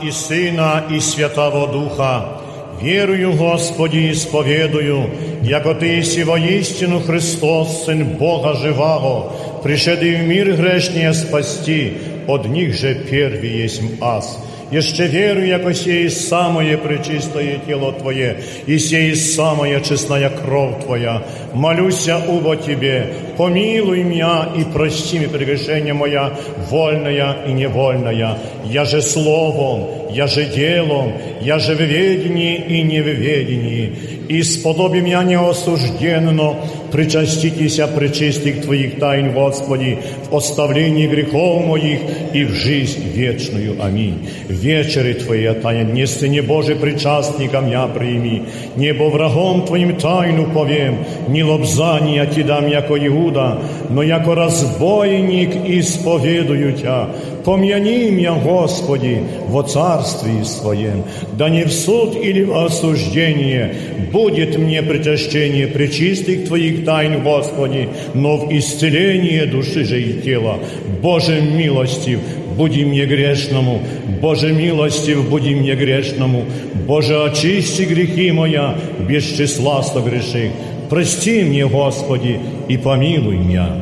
[0.02, 2.40] и Сына и Святого Духа,
[2.80, 5.10] верую, Господи, исповедую,
[5.42, 9.32] яко Ты еси воистину Христос, Сын Бога живаго,
[9.62, 11.92] пришедший в мир грешния спасти,
[12.26, 14.38] от них же первый есть аз.
[14.71, 18.37] Jeszcze верю, як сей самое пречистое тело Твое,
[18.67, 21.23] и сей самая честная кровь Твоя.
[21.53, 26.31] Молюся убо Тебе, помилуй меня и прости мне прегрешение моя,
[26.69, 28.37] вольная и невольная.
[28.63, 33.93] Я же словом, я же делом, я же в ведении и не в ведении.
[34.31, 36.55] И сподоби меня неосужденно
[36.89, 39.99] причаститеся пречистых Твоих тайн, Господи,
[40.29, 41.99] в оставлении грехов моих
[42.31, 43.75] и в жизнь вечную.
[43.83, 44.29] Аминь.
[44.47, 48.43] Вечери Твоя тайна, не Сыне Божий причастником я прими,
[48.77, 53.59] небо врагом Твоим тайну повем, не лобзания Ти дам, яко Иуда,
[53.89, 57.09] но яко разбойник исповедую Тя.
[57.45, 61.03] Помяни меня, Господи, во царстве Своем,
[61.33, 63.73] да не в суд или в осуждение
[64.11, 70.59] будет мне причащение пречистых Твоих тайн, Господи, но в исцеление души же и тела.
[71.01, 72.19] Боже милостив,
[72.55, 73.81] буди мне грешному,
[74.21, 76.45] Боже милостив, буди мне грешному,
[76.85, 80.51] Боже очисти грехи моя, без числа согреших.
[80.89, 83.81] Прости мне, Господи, и помилуй меня.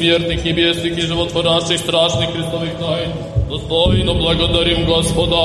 [0.00, 3.10] vjernih i bijesnih i životvoračih strašnih Hristovih tajn.
[3.50, 5.36] Dostojno blagodarim Господа.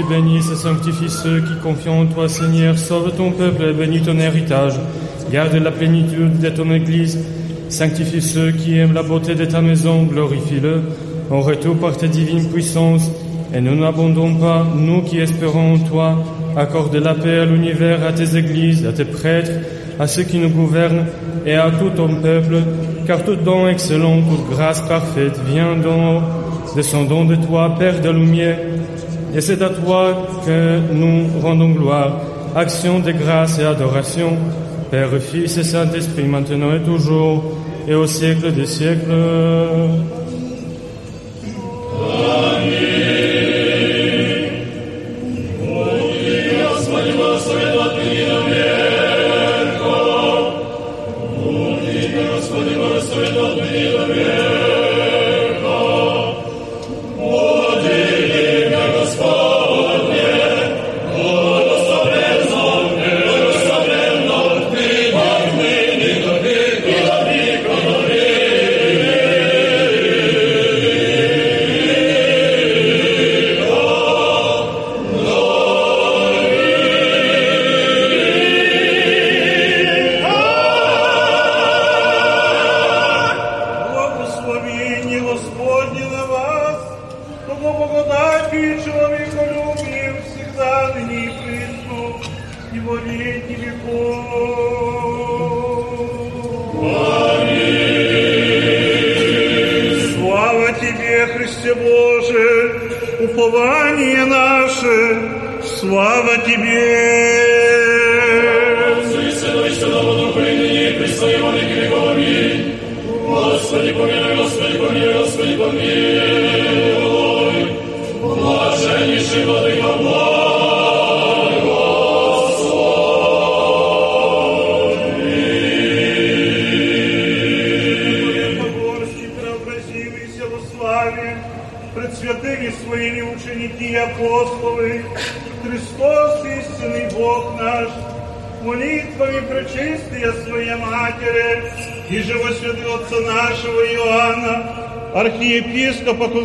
[0.00, 2.78] qui te bénissent et sanctifie ceux qui confient en toi, Seigneur.
[2.78, 4.74] Sauve ton peuple et bénis ton héritage.
[5.30, 7.18] Garde la plénitude de ton Église.
[7.68, 10.04] Sanctifie ceux qui aiment la beauté de ta maison.
[10.04, 10.82] Glorifie-le
[11.30, 13.10] en retour par ta divine puissance.
[13.54, 16.24] Et nous n'abandonnons pas, nous qui espérons en toi.
[16.56, 19.52] Accorde la paix à l'univers, à tes églises, à tes prêtres,
[19.98, 21.06] à ceux qui nous gouvernent
[21.46, 22.56] et à tout ton peuple,
[23.06, 26.22] car tout don excellent, toute grâce parfaite vient d'en haut,
[26.76, 28.58] descendant de toi, Père de lumière,
[29.34, 32.20] et c'est à toi que nous rendons gloire,
[32.54, 34.36] action de grâce et adoration,
[34.90, 37.42] Père, Fils et Saint-Esprit, maintenant et toujours,
[37.88, 39.10] et au siècle des siècles.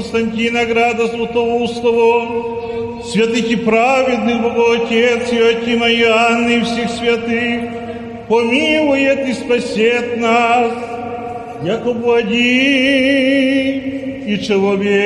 [0.06, 7.62] Константина Града Златоустого, святых и праведных Богоотец Иотима Иоанна и всех святых,
[8.28, 10.72] помилует и спасет нас,
[11.62, 13.82] якобы один
[14.26, 15.05] и человеку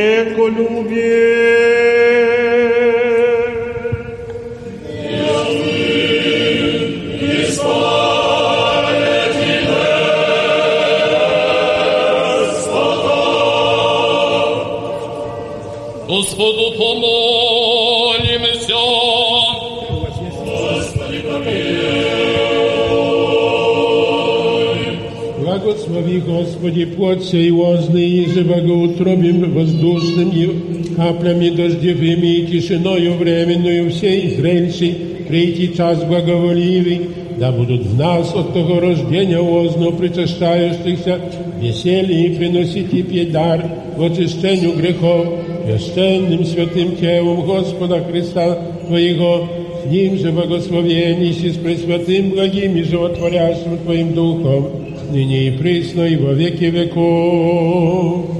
[31.91, 34.95] Каплями дождевыми и тишиною временную всей зрельшей
[35.27, 37.01] прийти час благоволивый,
[37.37, 41.19] да будут в нас от того рождения озно причащающихся
[41.59, 43.63] веселье и приносить и пить дар
[43.95, 45.27] в очищению грехов,
[45.65, 49.47] священным святым телом Господа Христа Твоего,
[49.83, 54.69] с Ним же благословенный с Пресвятым благим и животворящим Твоим Духом,
[55.11, 58.30] ныне и присно и во веки веков.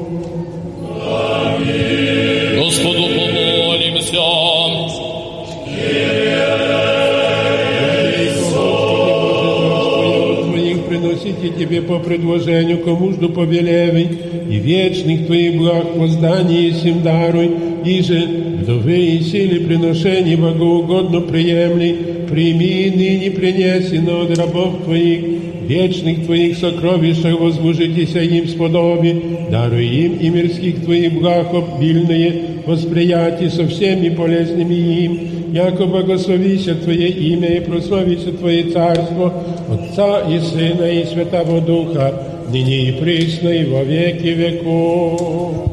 [11.31, 14.07] Твоих приносите Тебе по предложению, кому жду повелевый,
[14.49, 17.51] и вечных Твоих благ воздание сим даруй,
[17.85, 18.27] и же
[18.61, 25.40] вдовы и силы приношений богоугодно приемли, прими ныне принесено от рабов Твоих,
[25.70, 32.32] вечных Твоих сокровищах возложитеся им сподоби, даруй им и мирских Твоих благ обильное
[32.66, 35.20] восприятие со всеми полезными им,
[35.52, 39.32] яко благословися Твое имя и прославися Твое царство,
[39.68, 42.12] Отца и Сына и Святого Духа,
[42.50, 45.69] ныне и присно и во веки веков.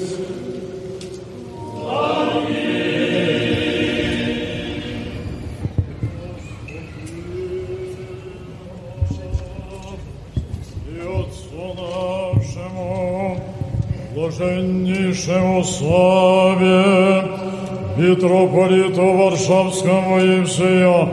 [19.48, 21.09] Варшавскому и всея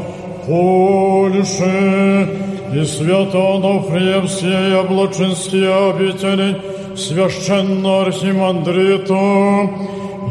[0.47, 2.27] Польши,
[2.73, 6.59] и свято-Онуфрия всей облачинские обители,
[6.95, 9.69] священно архимандриту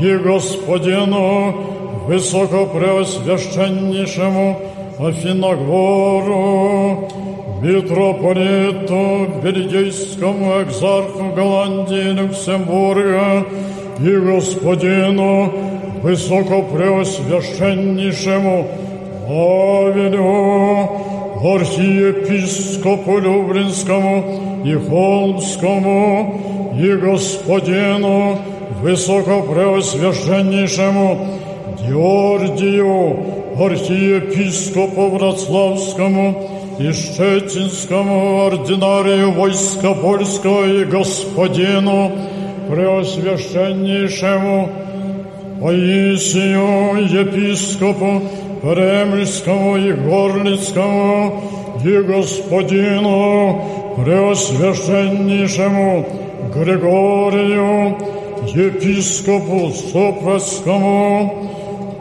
[0.02, 1.54] и господину
[2.08, 4.58] высокопреосвященнейшему
[4.98, 7.08] Афиногору,
[7.62, 13.46] митрополиту Бельгийскому экзарху Голландии и Люксембурга
[14.00, 15.71] и господину
[16.02, 18.66] высокопреосвященнейшему
[19.26, 20.90] Павелю,
[21.42, 28.38] архиепископу Люблинскому и Холмскому и господину
[28.80, 31.26] высокопреосвященнейшему
[31.86, 33.16] Георгию,
[33.58, 36.48] архиепископу Вроцлавскому
[36.78, 42.12] и Щетинскому ординарию войска польского и господину
[42.68, 44.68] преосвященнейшему
[45.62, 48.22] Паисию, епископу
[48.62, 51.40] Кремльскому и Горлицкому
[51.84, 53.62] и господину
[53.96, 56.04] преосвященнейшему
[56.52, 57.96] Григорию,
[58.48, 61.48] епископу Сопровскому,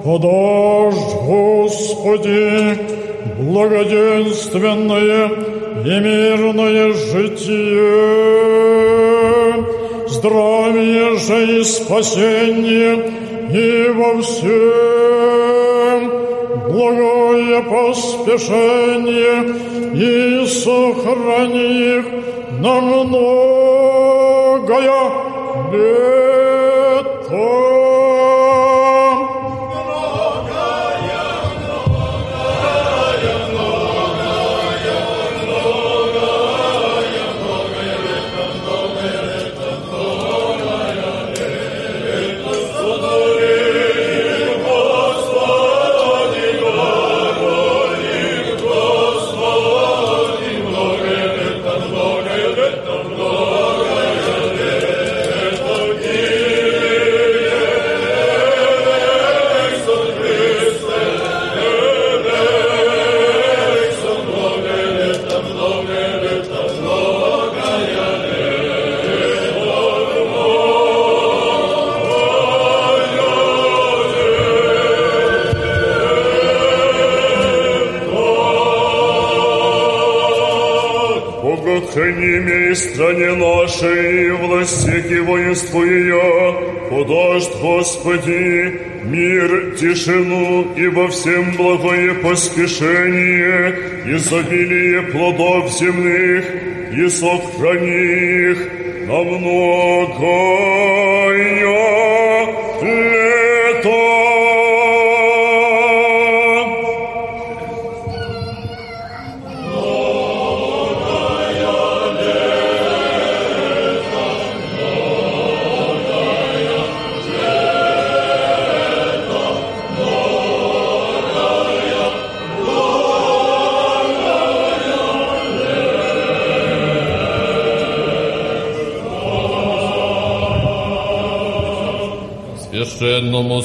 [0.04, 2.80] подашь, Господи,
[3.42, 5.30] благоденственное
[5.86, 7.94] и мирное житие,
[10.08, 13.22] здравие же и спасение
[13.54, 16.00] и во всем
[16.72, 19.38] благое поспешение
[19.94, 22.06] и сохрани их
[22.60, 23.92] на многое
[25.72, 26.41] лето.
[82.82, 86.56] Стране нашей, и властях и воинству ее,
[86.90, 93.76] подаст Господи мир, тишину и во всем благое поспешение,
[94.16, 96.46] изобилие плодов земных,
[96.94, 98.68] и сохрани их.
[99.08, 100.71] На многое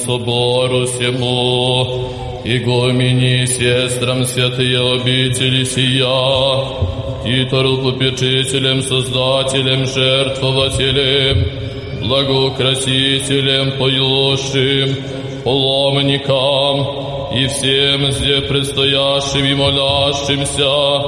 [0.06, 2.10] собору всему,
[2.44, 6.86] и гомини сестрам святые обители сия,
[7.24, 11.36] Титулу попечителем, создателем, жертвователем,
[12.06, 14.96] благоукрасителем, поющим,
[15.42, 21.02] паломникам и всем здесь предстоящим и молящимся,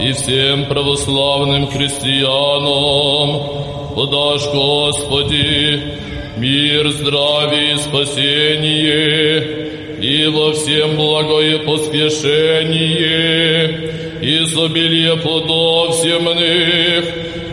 [0.00, 3.40] и всем православным христианам,
[3.96, 6.03] подашь, Господи,
[6.36, 9.64] мир, здравие и спасение,
[10.00, 17.04] и во всем благое поспешение, изобилие плодов земных,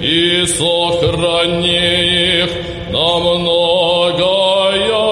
[0.01, 2.49] и сохрани их
[2.91, 5.10] на многое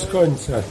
[0.00, 0.62] bez końca.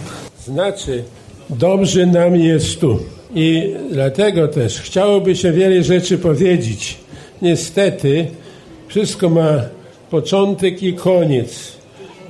[0.45, 1.03] Znaczy,
[1.49, 2.99] dobrze nam jest tu.
[3.35, 6.97] I dlatego też chciałoby się wiele rzeczy powiedzieć.
[7.41, 8.27] Niestety,
[8.87, 9.61] wszystko ma
[10.09, 11.71] początek i koniec.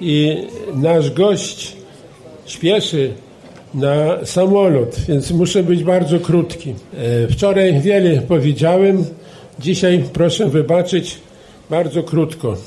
[0.01, 1.75] I nasz gość
[2.45, 3.13] śpieszy
[3.73, 6.73] na samolot, więc muszę być bardzo krótki.
[6.97, 9.05] E, Wczoraj wiele powiedziałem,
[9.59, 11.17] dzisiaj proszę wybaczyć
[11.69, 12.57] bardzo krótko.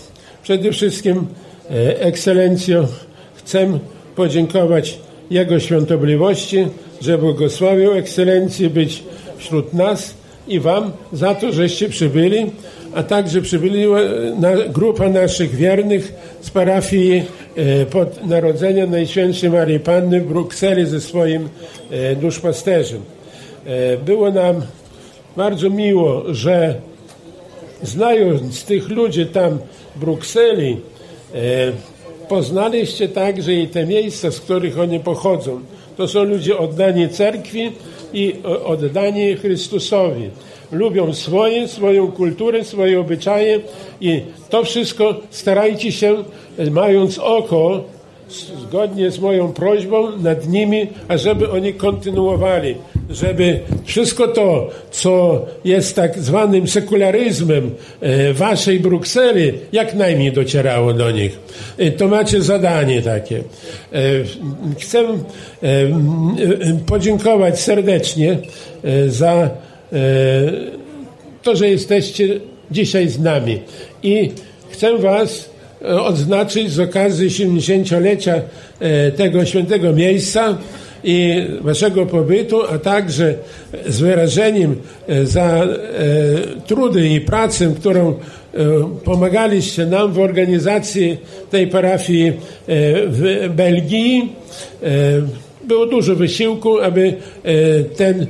[0.42, 1.26] Przede wszystkim,
[1.70, 2.88] e, ekscelencjo,
[3.34, 3.78] chcę
[4.16, 4.98] podziękować
[5.30, 6.66] Jego świątobliwości,
[7.00, 9.02] że błogosławił ekscelencję być
[9.36, 10.14] wśród nas
[10.48, 12.50] i Wam za to, żeście przybyli,
[12.94, 13.86] a także przybyli
[14.40, 17.22] na, grupa naszych wiernych z parafii
[17.56, 21.48] e, pod Narodzenia Najświętszej Marii Panny w Brukseli ze swoim
[21.90, 23.00] e, duszpasterzem.
[23.66, 24.62] E, było nam
[25.36, 26.74] bardzo miło, że
[27.82, 29.58] znając tych ludzi tam
[29.96, 30.76] w Brukseli,
[32.28, 35.60] poznaliście także i te miejsca, z których oni pochodzą.
[35.96, 37.72] To są ludzie oddani cerkwi
[38.12, 40.30] i o- oddani Chrystusowi.
[40.72, 43.60] Lubią swoje, swoją kulturę, swoje obyczaje
[44.00, 44.20] i
[44.50, 46.24] to wszystko starajcie się,
[46.58, 47.84] e, mając oko,
[48.68, 52.74] zgodnie z moją prośbą nad nimi, ażeby oni kontynuowali,
[53.10, 57.70] żeby wszystko to, co jest tak zwanym sekularyzmem
[58.00, 61.38] e, waszej Brukseli, jak najmniej docierało do nich.
[61.78, 63.36] E, To macie zadanie takie.
[63.38, 64.00] E,
[64.78, 65.04] Chcę
[66.86, 68.38] podziękować serdecznie
[69.08, 69.50] za
[71.42, 73.58] to, że jesteście dzisiaj z nami.
[74.02, 74.30] I
[74.70, 75.51] chcę Was
[75.84, 78.40] odznaczyć z okazji 70-lecia
[78.80, 80.58] e, tego świętego miejsca
[81.04, 83.34] i Waszego pobytu, a także
[83.88, 84.76] z wyrażeniem
[85.08, 85.66] e, za e,
[86.66, 88.14] trudy i pracę, którą e,
[89.04, 91.16] pomagaliście nam w organizacji
[91.50, 92.32] tej parafii e,
[93.06, 94.32] w Belgii.
[94.82, 98.26] E, Było dużo wysiłku, aby e, ten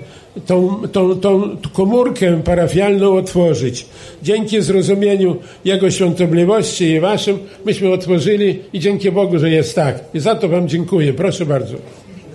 [0.47, 3.86] tą, tą, tą komórkę parafialną otworzyć.
[4.23, 10.05] Dzięki zrozumieniu Jego świątobliwości i Waszym, myśmy otworzyli i dzięki Bogu, że jest tak.
[10.15, 11.12] I za to Wam dziękuję.
[11.12, 11.77] Proszę bardzo.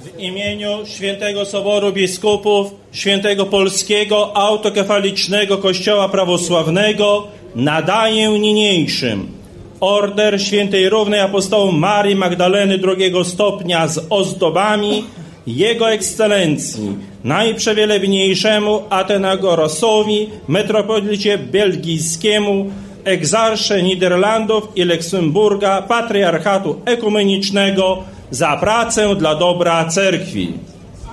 [0.02, 9.38] W imieniu Świętego Soboru Biskupów, Świętego Polskiego Autokefalicznego Kościoła Prawosławnego nadaję niniejszym
[9.80, 15.04] Order Świętej Równej Apostołom Marii Magdaleny drugiego stopnia z ozdobami
[15.48, 16.96] Jego Ekscelencji,
[17.28, 22.72] najprzewielebniejszemu Atenagorosowi, metropolicie belgijskiemu,
[23.06, 30.54] egzarsze Niderlandów i Luksemburga, patriarchatu ekumenicznego, za pracę dla dobra cerkwi.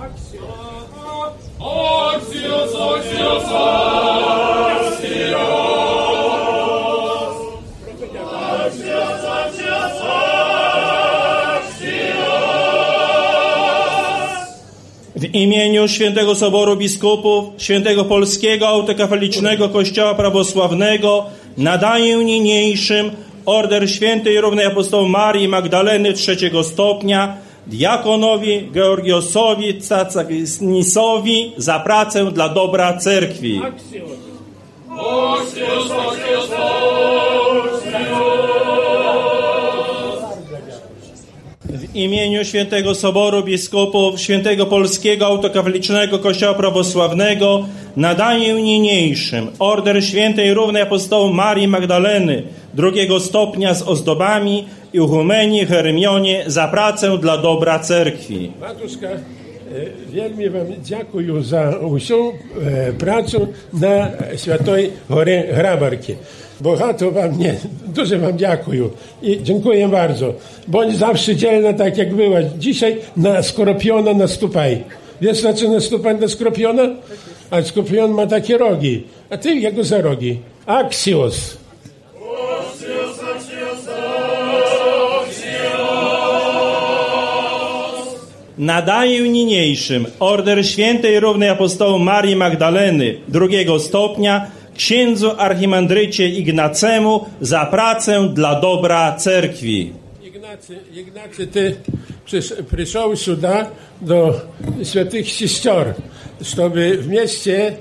[0.03, 0.45] Axios,
[2.15, 4.24] axios, axios.
[15.15, 21.25] W imieniu Świętego Soboru Biskupów, Świętego Polskiego Autokafalicznego Kościoła Prawosławnego
[21.57, 23.11] nadaję niniejszym
[23.45, 27.37] Order Świętej Równej Apostoł Marii Magdaleny trzeciego stopnia
[27.67, 33.61] diakonowi Georgiosowi Cacagnisowi za pracę dla dobra cerkwi.
[41.95, 47.65] w imieniu Świętego Soboru Biskupów Świętego Polskiego Autokatolicznego Kościoła Prawosławnego
[47.95, 52.43] nadaję niniejszym Order Świętej Równej Apostołu Marii Magdaleny
[52.73, 58.51] drugiego stopnia z ozdobami i Hermionie za pracę dla dobra Cerkwi.
[58.59, 59.07] Matuszka
[60.12, 62.34] вельми вам дякую за усю
[62.66, 66.16] е, працю на Святої Горі Грабарки.
[66.60, 67.54] Багато вам, nie,
[67.86, 68.90] дуже вам дякую
[69.22, 70.34] i dziękuję bardzo.
[70.66, 72.42] Bądź zawsze dzielna tak jak była.
[72.58, 74.84] Dzisiaj na skorpiona nastupaj.
[75.22, 76.88] Wiesz na co nastupać na skorpiona?
[77.50, 79.04] A skorpion ma takie rogi.
[79.30, 80.38] A ty jego za rogi.
[80.66, 81.56] Axios.
[88.58, 98.28] Nadaję niniejszym Order Świętej Równej Apostołu Marii Magdaleny drugiego stopnia księdzu archimandrycie Ignacemu za pracę
[98.34, 99.92] dla dobra cerkwi.
[100.22, 101.76] Ignacy, Ignacy, ty
[102.24, 103.66] przysz, przyszedł сюда
[104.00, 104.40] do
[104.84, 105.94] świętych sióstr,
[106.40, 107.76] żeby w mieście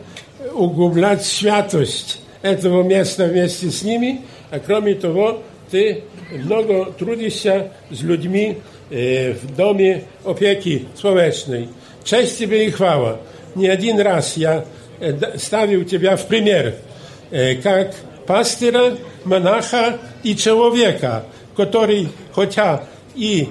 [0.53, 4.21] ugublać światość этого места wместе z nimi,
[4.51, 6.01] a кроме того, ty
[6.45, 11.67] mnogo trudzisz się z ludźmi e, w domie opieki społecznej.
[12.03, 13.17] Cześć Ciebie i chwała.
[13.55, 14.61] Nie jeden raz ja
[14.99, 16.73] e, d- stawił Ciebie w пример,
[17.31, 17.91] e, как
[18.27, 21.23] пастыря, монаха и человека,
[21.57, 22.83] который хотя
[23.15, 23.47] и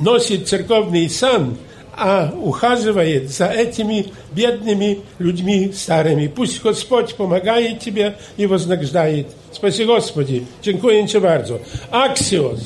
[0.00, 1.56] носит церковный сан,
[1.94, 6.26] а ухаживает за этими бедными людьми старыми.
[6.28, 9.26] Пусть Господь помогает тебе и вознаграждает.
[9.52, 10.42] Спаси Господи.
[10.62, 11.58] Dziękuję Ci bardzo.
[11.90, 12.60] Axios.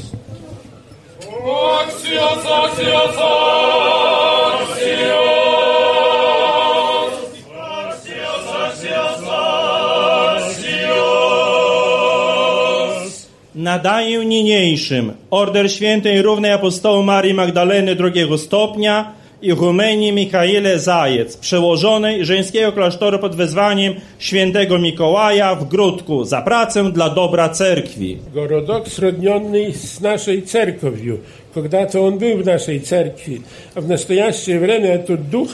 [13.55, 15.13] Nadaję niniejszym.
[15.31, 23.18] Order Świętej Równej Apostołu Marii Magdaleny drugiego stopnia i Humenii Michaele Zajec, przełożonej żeńskiego klasztoru
[23.18, 28.18] pod wezwaniem świętego Mikołaja w Grudku za pracę dla dobra cerkwi.
[28.34, 31.18] Городок, сродненный с нашей церковью.
[31.54, 33.40] Когда-то он был в нашей церкви,
[33.74, 35.48] а в настоящее время этот дух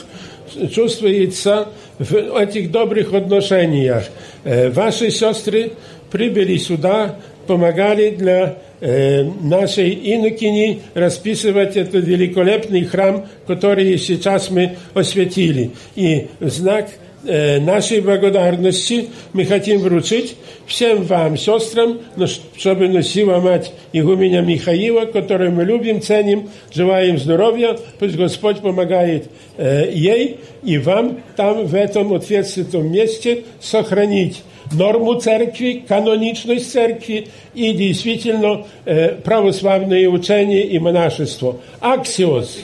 [0.72, 1.68] чувствуется
[1.98, 4.04] в этих добрых отношениях.
[4.44, 5.72] Э, Ваши сестры
[6.10, 15.70] прибыли сюда, помогали для э, нашей инокини расписывать этот великолепный храм, который сейчас мы осветили.
[15.96, 16.88] И в знак
[17.23, 20.35] naszej благодарности мы хотим вручить
[20.67, 27.77] всем вам, сестрам, но чтобы носила мать игуменя Михаила, которую мы любим, ценим, желаем здоровья,
[27.99, 35.83] пусть Господь помогает э, ей и вам там, в этом ответственном месте, сохранить норму церкви,
[35.87, 41.59] каноничность церкви и действительно э, православное учение и монашество.
[41.79, 42.59] Аксиос.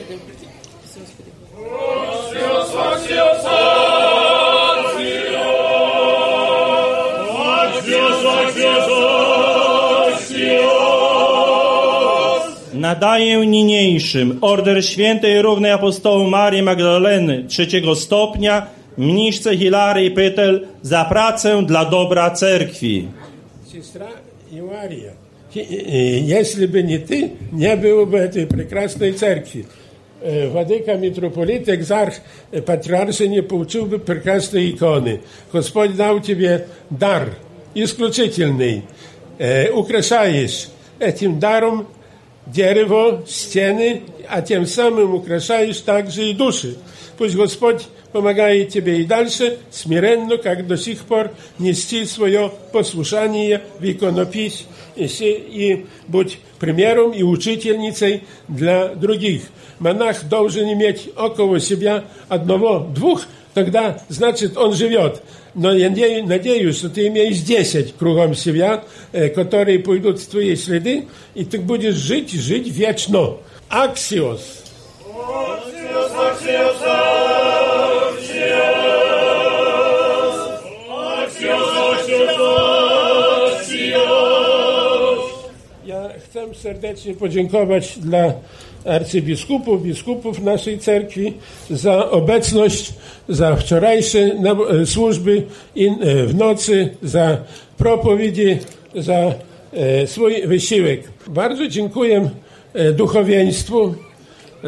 [12.94, 21.64] Nadaję niniejszym Order Świętej Równej Apostołu Marii Magdaleny trzeciego stopnia mniszce Hilarii Pytel za pracę
[21.66, 23.08] dla dobra cerkwi.
[23.72, 24.08] Сестра
[24.52, 25.12] Ивария,
[25.54, 29.66] Хи- э, если бы не ты, не было бы этой прекрасной церкви.
[30.22, 32.14] Э, Владыка, митрополит, экзарх,
[32.52, 35.20] э, патриарша не получил бы прекрасной иконы.
[35.54, 37.30] Господь дал тебе дар
[37.76, 38.84] исключительный.
[39.40, 40.68] Э, Украшаешь
[41.00, 41.88] этим даром
[42.47, 46.77] дерево, стены, а тем самым украшаешь также и души.
[47.17, 53.85] Пусть Господь помогает тебе и дальше смиренно, как до сих пор, нести свое послушание в
[53.85, 54.67] иконопись
[54.97, 59.43] и, и будь примером и учительницей для других.
[59.79, 63.23] Монах должен иметь около себя одного-двух,
[63.55, 65.23] тогда, значит, он живет.
[65.55, 70.57] Но я наде- надеюсь, что ты имеешь 10 кругом себя, э, которые пойдут в твои
[70.57, 73.37] следы, и ты будешь жить, жить вечно.
[73.69, 74.41] Аксиос.
[75.07, 76.85] Axios, axios.
[85.87, 88.33] Ja chcę serdecznie podziękować dla
[88.85, 91.33] arcybiskupów, biskupów naszej cerkwi
[91.71, 92.93] za obecność,
[93.29, 95.43] za wczorajsze nab- służby
[95.77, 97.37] e, w nocy, za
[97.79, 98.59] propowiedzi,
[98.95, 99.35] za
[99.73, 101.01] e, swój wysiłek.
[101.27, 102.31] Bardzo dziękuję
[102.75, 103.95] e, duchowieństwu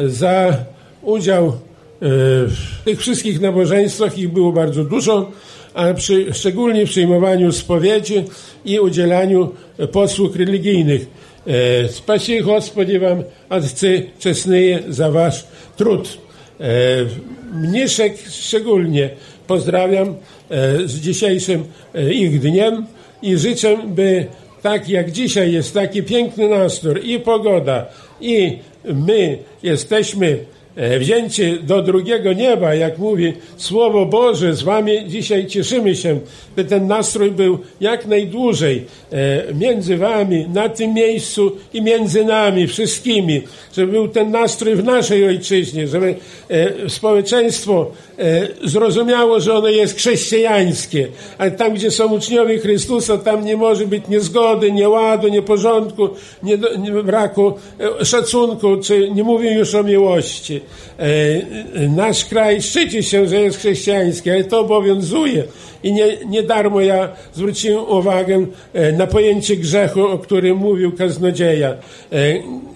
[0.07, 0.57] za
[1.01, 1.53] udział
[2.01, 4.17] w tych wszystkich nabożeństwach.
[4.17, 5.31] Ich było bardzo dużo,
[5.73, 8.23] a przy, szczególnie w przyjmowaniu spowiedzi
[8.65, 9.49] i udzielaniu
[9.91, 11.07] posług religijnych.
[11.46, 15.44] E, Спаси, Господи, вам, Отцы czesnyje, za Wasz
[15.76, 16.18] trud.
[16.60, 17.06] E,
[17.52, 19.10] Mniszek szczególnie
[19.46, 22.86] pozdrawiam e, z dzisiejszym e, ich dniem
[23.22, 24.26] i życzę, by
[24.62, 27.86] tak jak dzisiaj jest taki piękny nastrój i pogoda
[28.20, 30.55] i my jesteśmy e,
[30.99, 36.19] wzięci do drugiego nieba, jak mówi Słowo Boże, z Wami dzisiaj cieszymy się,
[36.55, 42.67] by ten nastrój był jak najdłużej e, między Wami, na tym miejscu i między nami
[42.67, 43.41] wszystkimi,
[43.75, 46.15] żeby był ten nastrój w naszej ojczyźnie, żeby
[46.49, 51.07] e, społeczeństwo e, zrozumiało, że ono jest chrześcijańskie,
[51.37, 56.09] ale tam, gdzie są uczniowie Chrystusa, tam nie może być niezgody, nieładu, nieporządku,
[56.43, 57.53] nie, nie braku
[58.01, 60.66] e, szacunku, czy nie mówię już o miłości.
[60.99, 65.43] E, e, nasz kraj szczyci się, że jest chrześcijański, ale to obowiązuje.
[65.83, 71.73] I nie, nie darmo ja zwróciłem uwagę e, na pojęcie grzechu, o którym mówił kaznodzieja.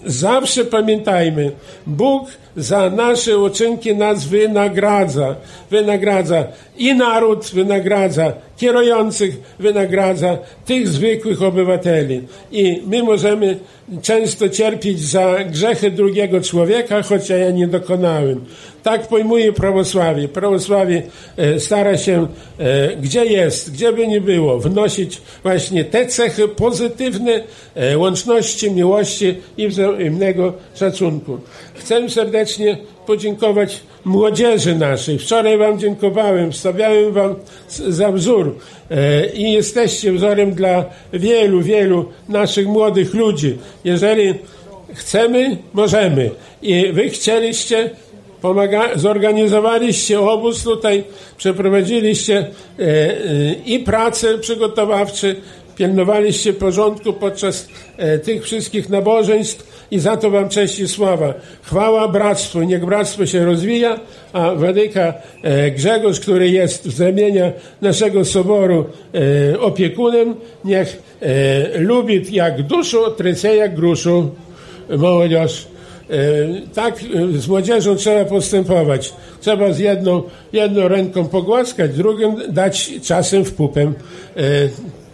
[0.05, 1.51] Zawsze pamiętajmy,
[1.87, 5.35] Bóg za nasze uczynki nas wynagradza.
[5.71, 6.47] Wynagradza
[6.77, 12.21] i naród wynagradza, kierujących wynagradza, tych zwykłych obywateli.
[12.51, 13.59] I my możemy
[14.01, 18.45] często cierpieć za grzechy drugiego człowieka, chociaż ja nie dokonałem.
[18.83, 20.27] Tak pojmuje prawosławie.
[20.27, 21.03] Prawosławie
[21.37, 22.27] e, stara się,
[22.59, 27.43] e, gdzie jest, gdzie by nie było, wnosić właśnie te cechy pozytywne
[27.75, 31.37] e, łączności, miłości i wzajemnego szacunku.
[31.73, 35.19] Chcę serdecznie podziękować młodzieży naszej.
[35.19, 37.35] Wczoraj Wam dziękowałem, wstawiałem Wam
[37.69, 38.55] za wzór
[39.33, 43.57] i jesteście wzorem dla wielu, wielu naszych młodych ludzi.
[43.83, 44.33] Jeżeli
[44.93, 46.29] chcemy, możemy.
[46.61, 47.89] I Wy chcieliście,
[48.41, 51.03] pomaga- zorganizowaliście obóz tutaj,
[51.37, 55.35] przeprowadziliście e, e, i prace przygotowawcze,
[55.75, 61.33] pilnowaliście porządku podczas e, tych wszystkich nabożeństw i za to Wam cześć i sława.
[61.61, 63.99] Chwała bractwu, niech bractwo się rozwija,
[64.33, 65.13] a Wadyka
[65.43, 68.85] e, Grzegorz, który jest z ramienia naszego soboru
[69.53, 74.29] e, opiekunem, niech e, lubi jak duszu, trece jak gruszu,
[74.97, 75.67] młodzież.
[76.11, 76.15] E,
[76.73, 76.99] Tak
[77.35, 79.13] e, z młodzieżą trzeba postępować.
[79.41, 80.23] Trzeba z jedną,
[80.53, 83.81] jedną ręką pogłaskać, drugą dać czasem w pupę.
[83.81, 84.41] E,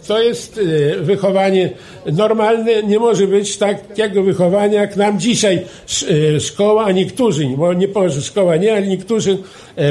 [0.08, 0.60] To jest
[1.00, 1.70] wychowanie
[2.12, 2.82] normalne.
[2.82, 8.10] Nie może być takiego wychowania, jak nam dzisiaj sz- szkoła, a niektórzy, bo nie powiem,
[8.10, 9.38] że szkoła nie, ale niektórzy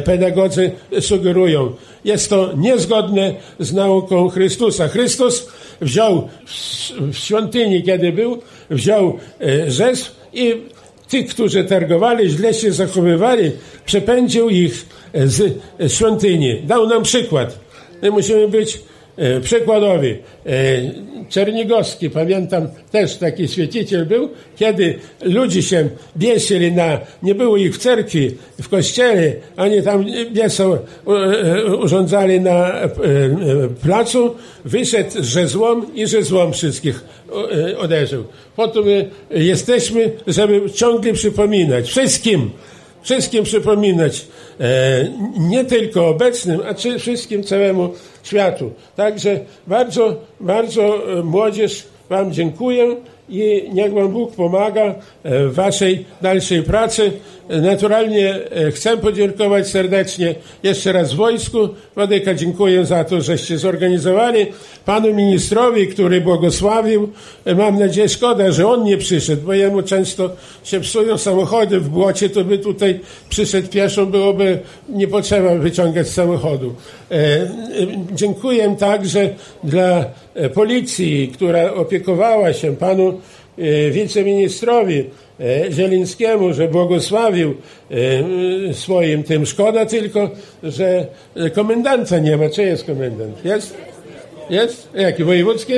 [0.05, 1.71] pedagodzy sugerują.
[2.05, 4.87] Jest to niezgodne z nauką Chrystusa.
[4.87, 5.47] Chrystus
[5.81, 8.37] wziął w- świątyni, kiedy był,
[8.69, 9.17] wziął
[9.67, 9.99] rzeź
[10.33, 10.53] i
[11.09, 13.51] tych, którzy targowali, źle się zachowywali,
[13.85, 15.41] przepędził ich e, z
[15.79, 16.61] e, świątyni.
[16.63, 17.59] Dał nam przykład.
[18.01, 18.79] My musimy być
[19.41, 20.15] przykładowi.
[20.45, 20.51] E,
[21.29, 27.77] Czernigowski, pamiętam, też taki świeciciel był, kiedy ludzie się biesili na, nie było ich w
[27.77, 28.31] cerkwi,
[28.61, 32.89] w kościele, oni tam biesą e, e, urządzali na e, e,
[33.83, 37.03] placu, wyszedł z żezłą i żezłą wszystkich
[37.51, 38.23] e, uderzył.
[38.55, 42.49] Potem my jesteśmy, żeby ciągle przypominać wszystkim,
[43.07, 44.25] wszystkim przypominać,
[44.59, 45.07] e,
[45.39, 48.71] nie tylko obecnym, a wszystkim całemu światu.
[48.95, 52.95] Także bardzo, bardzo e, młodzież Wam dziękuję
[53.30, 57.11] i niech Wam Bóg pomaga e, w Waszej dalszej pracy.
[57.49, 61.69] E, Naturalnie e, chcę podziękować serdecznie jeszcze raz wojsku.
[61.95, 64.45] Wadyka dziękuję za to, żeście zorganizowali.
[64.85, 67.09] Panu ministrowi, który błogosławił.
[67.57, 70.30] Mam nadzieję, szkoda, że on nie przyszedł, bo jemu często
[70.64, 72.99] się psują samochody w błocie, to by tutaj
[73.30, 76.75] przyszedł pieszo, byłoby nie potrzeba wyciągać samochodu.
[78.11, 79.30] Dziękuję także
[79.64, 80.06] dla
[80.53, 83.22] policji, która opiekowała się panu
[83.57, 85.03] e, wiceministrowi
[85.40, 87.56] e, Zielińskiemu, że błogosławił
[88.69, 89.45] e, swoim tym.
[89.45, 90.30] Szkoda tylko,
[90.64, 92.49] że e, komendanta nie ma.
[92.49, 93.45] Czy jest komendant?
[93.45, 93.77] Jest?
[94.49, 94.90] Jest?
[94.95, 95.24] Jaki?
[95.24, 95.74] Wojewódzki?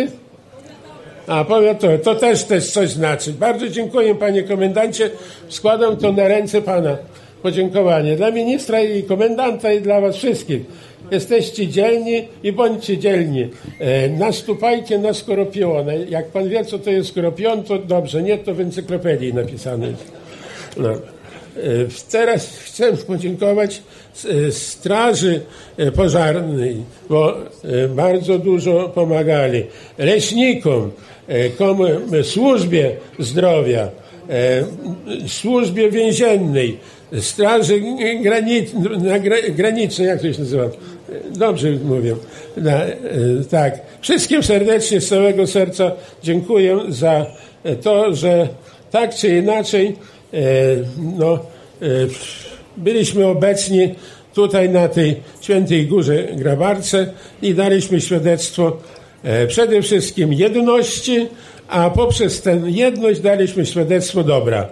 [1.27, 3.33] A powiem to, to też, też coś znaczy.
[3.33, 5.09] Bardzo dziękuję panie komendancie.
[5.49, 6.97] Składam to na ręce pana
[7.41, 10.61] podziękowanie dla ministra i komendanta i dla was wszystkich.
[11.11, 13.49] Jesteście dzielni i bądźcie dzielni.
[14.17, 15.93] Nastupajcie na skorpiona.
[15.93, 18.23] Jak pan wie, co to jest skorpion, to dobrze.
[18.23, 20.11] Nie, to w encyklopedii napisane jest.
[20.77, 20.89] No.
[20.89, 23.81] E, teraz chcę podziękować
[24.47, 25.41] e, Straży
[25.77, 26.75] e, Pożarnej,
[27.09, 27.37] bo
[27.89, 29.63] bardzo dużo pomagali.
[29.97, 30.91] Leśnikom,
[31.57, 31.83] komu,
[32.23, 33.89] służbie zdrowia,
[35.27, 36.77] służbie więziennej,
[37.19, 37.81] Straży
[38.23, 38.73] granic,
[39.03, 40.69] na gra, granicznej, jak to się nazywa?
[41.31, 42.15] Dobrze mówię.
[42.57, 42.87] E,
[43.49, 43.79] tak.
[44.01, 45.91] Wszystkim serdecznie z całego serca
[46.23, 47.25] dziękuję za
[47.81, 48.47] to, że
[48.91, 49.95] tak czy inaczej
[50.33, 50.39] e,
[51.17, 51.87] no, e,
[52.77, 53.95] byliśmy obecni
[54.33, 57.07] tutaj na tej świętej górze Grabarce
[57.41, 58.77] i daliśmy świadectwo
[59.47, 61.27] przede wszystkim jedności,
[61.67, 64.67] a poprzez tę jedność daliśmy świadectwo dobra.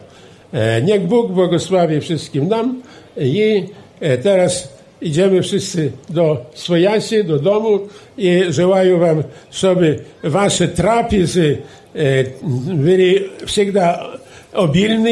[0.84, 2.82] Niech Bóg błogosławi wszystkim nam
[3.18, 3.64] i
[4.24, 7.81] teraz idziemy wszyscy do swojasi, do domu
[8.19, 9.23] i żełaję Wam,
[9.53, 11.59] żeby Wasze trapizy
[11.95, 12.25] e,
[12.75, 13.99] byli zawsze
[14.53, 15.11] obilne,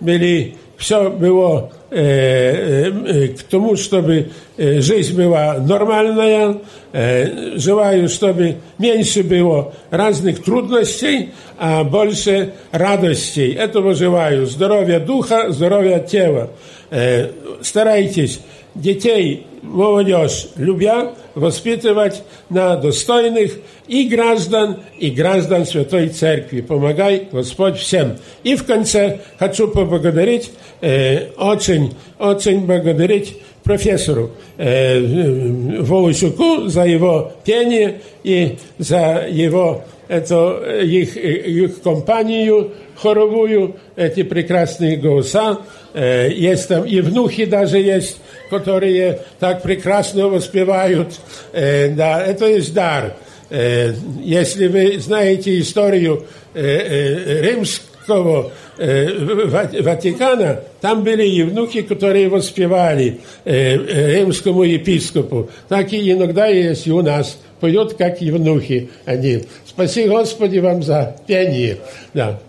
[0.00, 4.24] byli, все było e, e, k тому, чтобы
[4.58, 6.54] e, жизнь była normalna.
[6.94, 13.52] E, Желаю, чтобы меньше było разных трудностей, a больше радостей.
[13.52, 14.46] Этого желаю.
[14.46, 16.50] Здоровья духа, здоровья тела.
[16.90, 17.28] Э,
[17.62, 18.40] Старайтесь
[18.75, 23.53] детей, молодежь, любя, воспитывать на достойных
[23.87, 26.61] и граждан, и граждан Святой Церкви.
[26.61, 28.17] Помогай, Господь, всем.
[28.43, 38.01] И в конце хочу поблагодарить, э, очень, очень благодарить профессору э, Волощуку за его пение
[38.23, 45.59] и за его это, их, их компанию хоровую, эти прекрасные голоса.
[45.93, 48.17] Э, Есть там и внухи даже есть,
[48.49, 51.13] которые так прекрасно воспевают.
[51.53, 53.15] Э, Да, это есть дар.
[53.49, 53.93] Э,
[54.23, 59.07] Если вы знаете историю э, э, римского э,
[59.47, 65.49] Ва- Ватикана, там были и внуки, которые воспевали э, э, римскому епископу.
[65.69, 67.37] Так и иногда есть и у нас.
[67.61, 69.43] Поют, как и внухи они.
[69.74, 71.78] Спаси, Господи, вам за пение.
[72.14, 72.40] Да.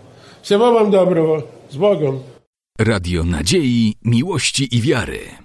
[0.42, 1.46] Всего вам доброго.
[1.70, 2.22] С Богом.
[2.78, 5.42] Radio Nadziei, Miłości i Wiary.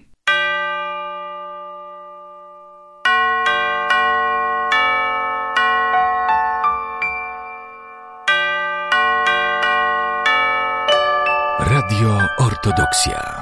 [11.59, 13.40] Radio Ortodoksja.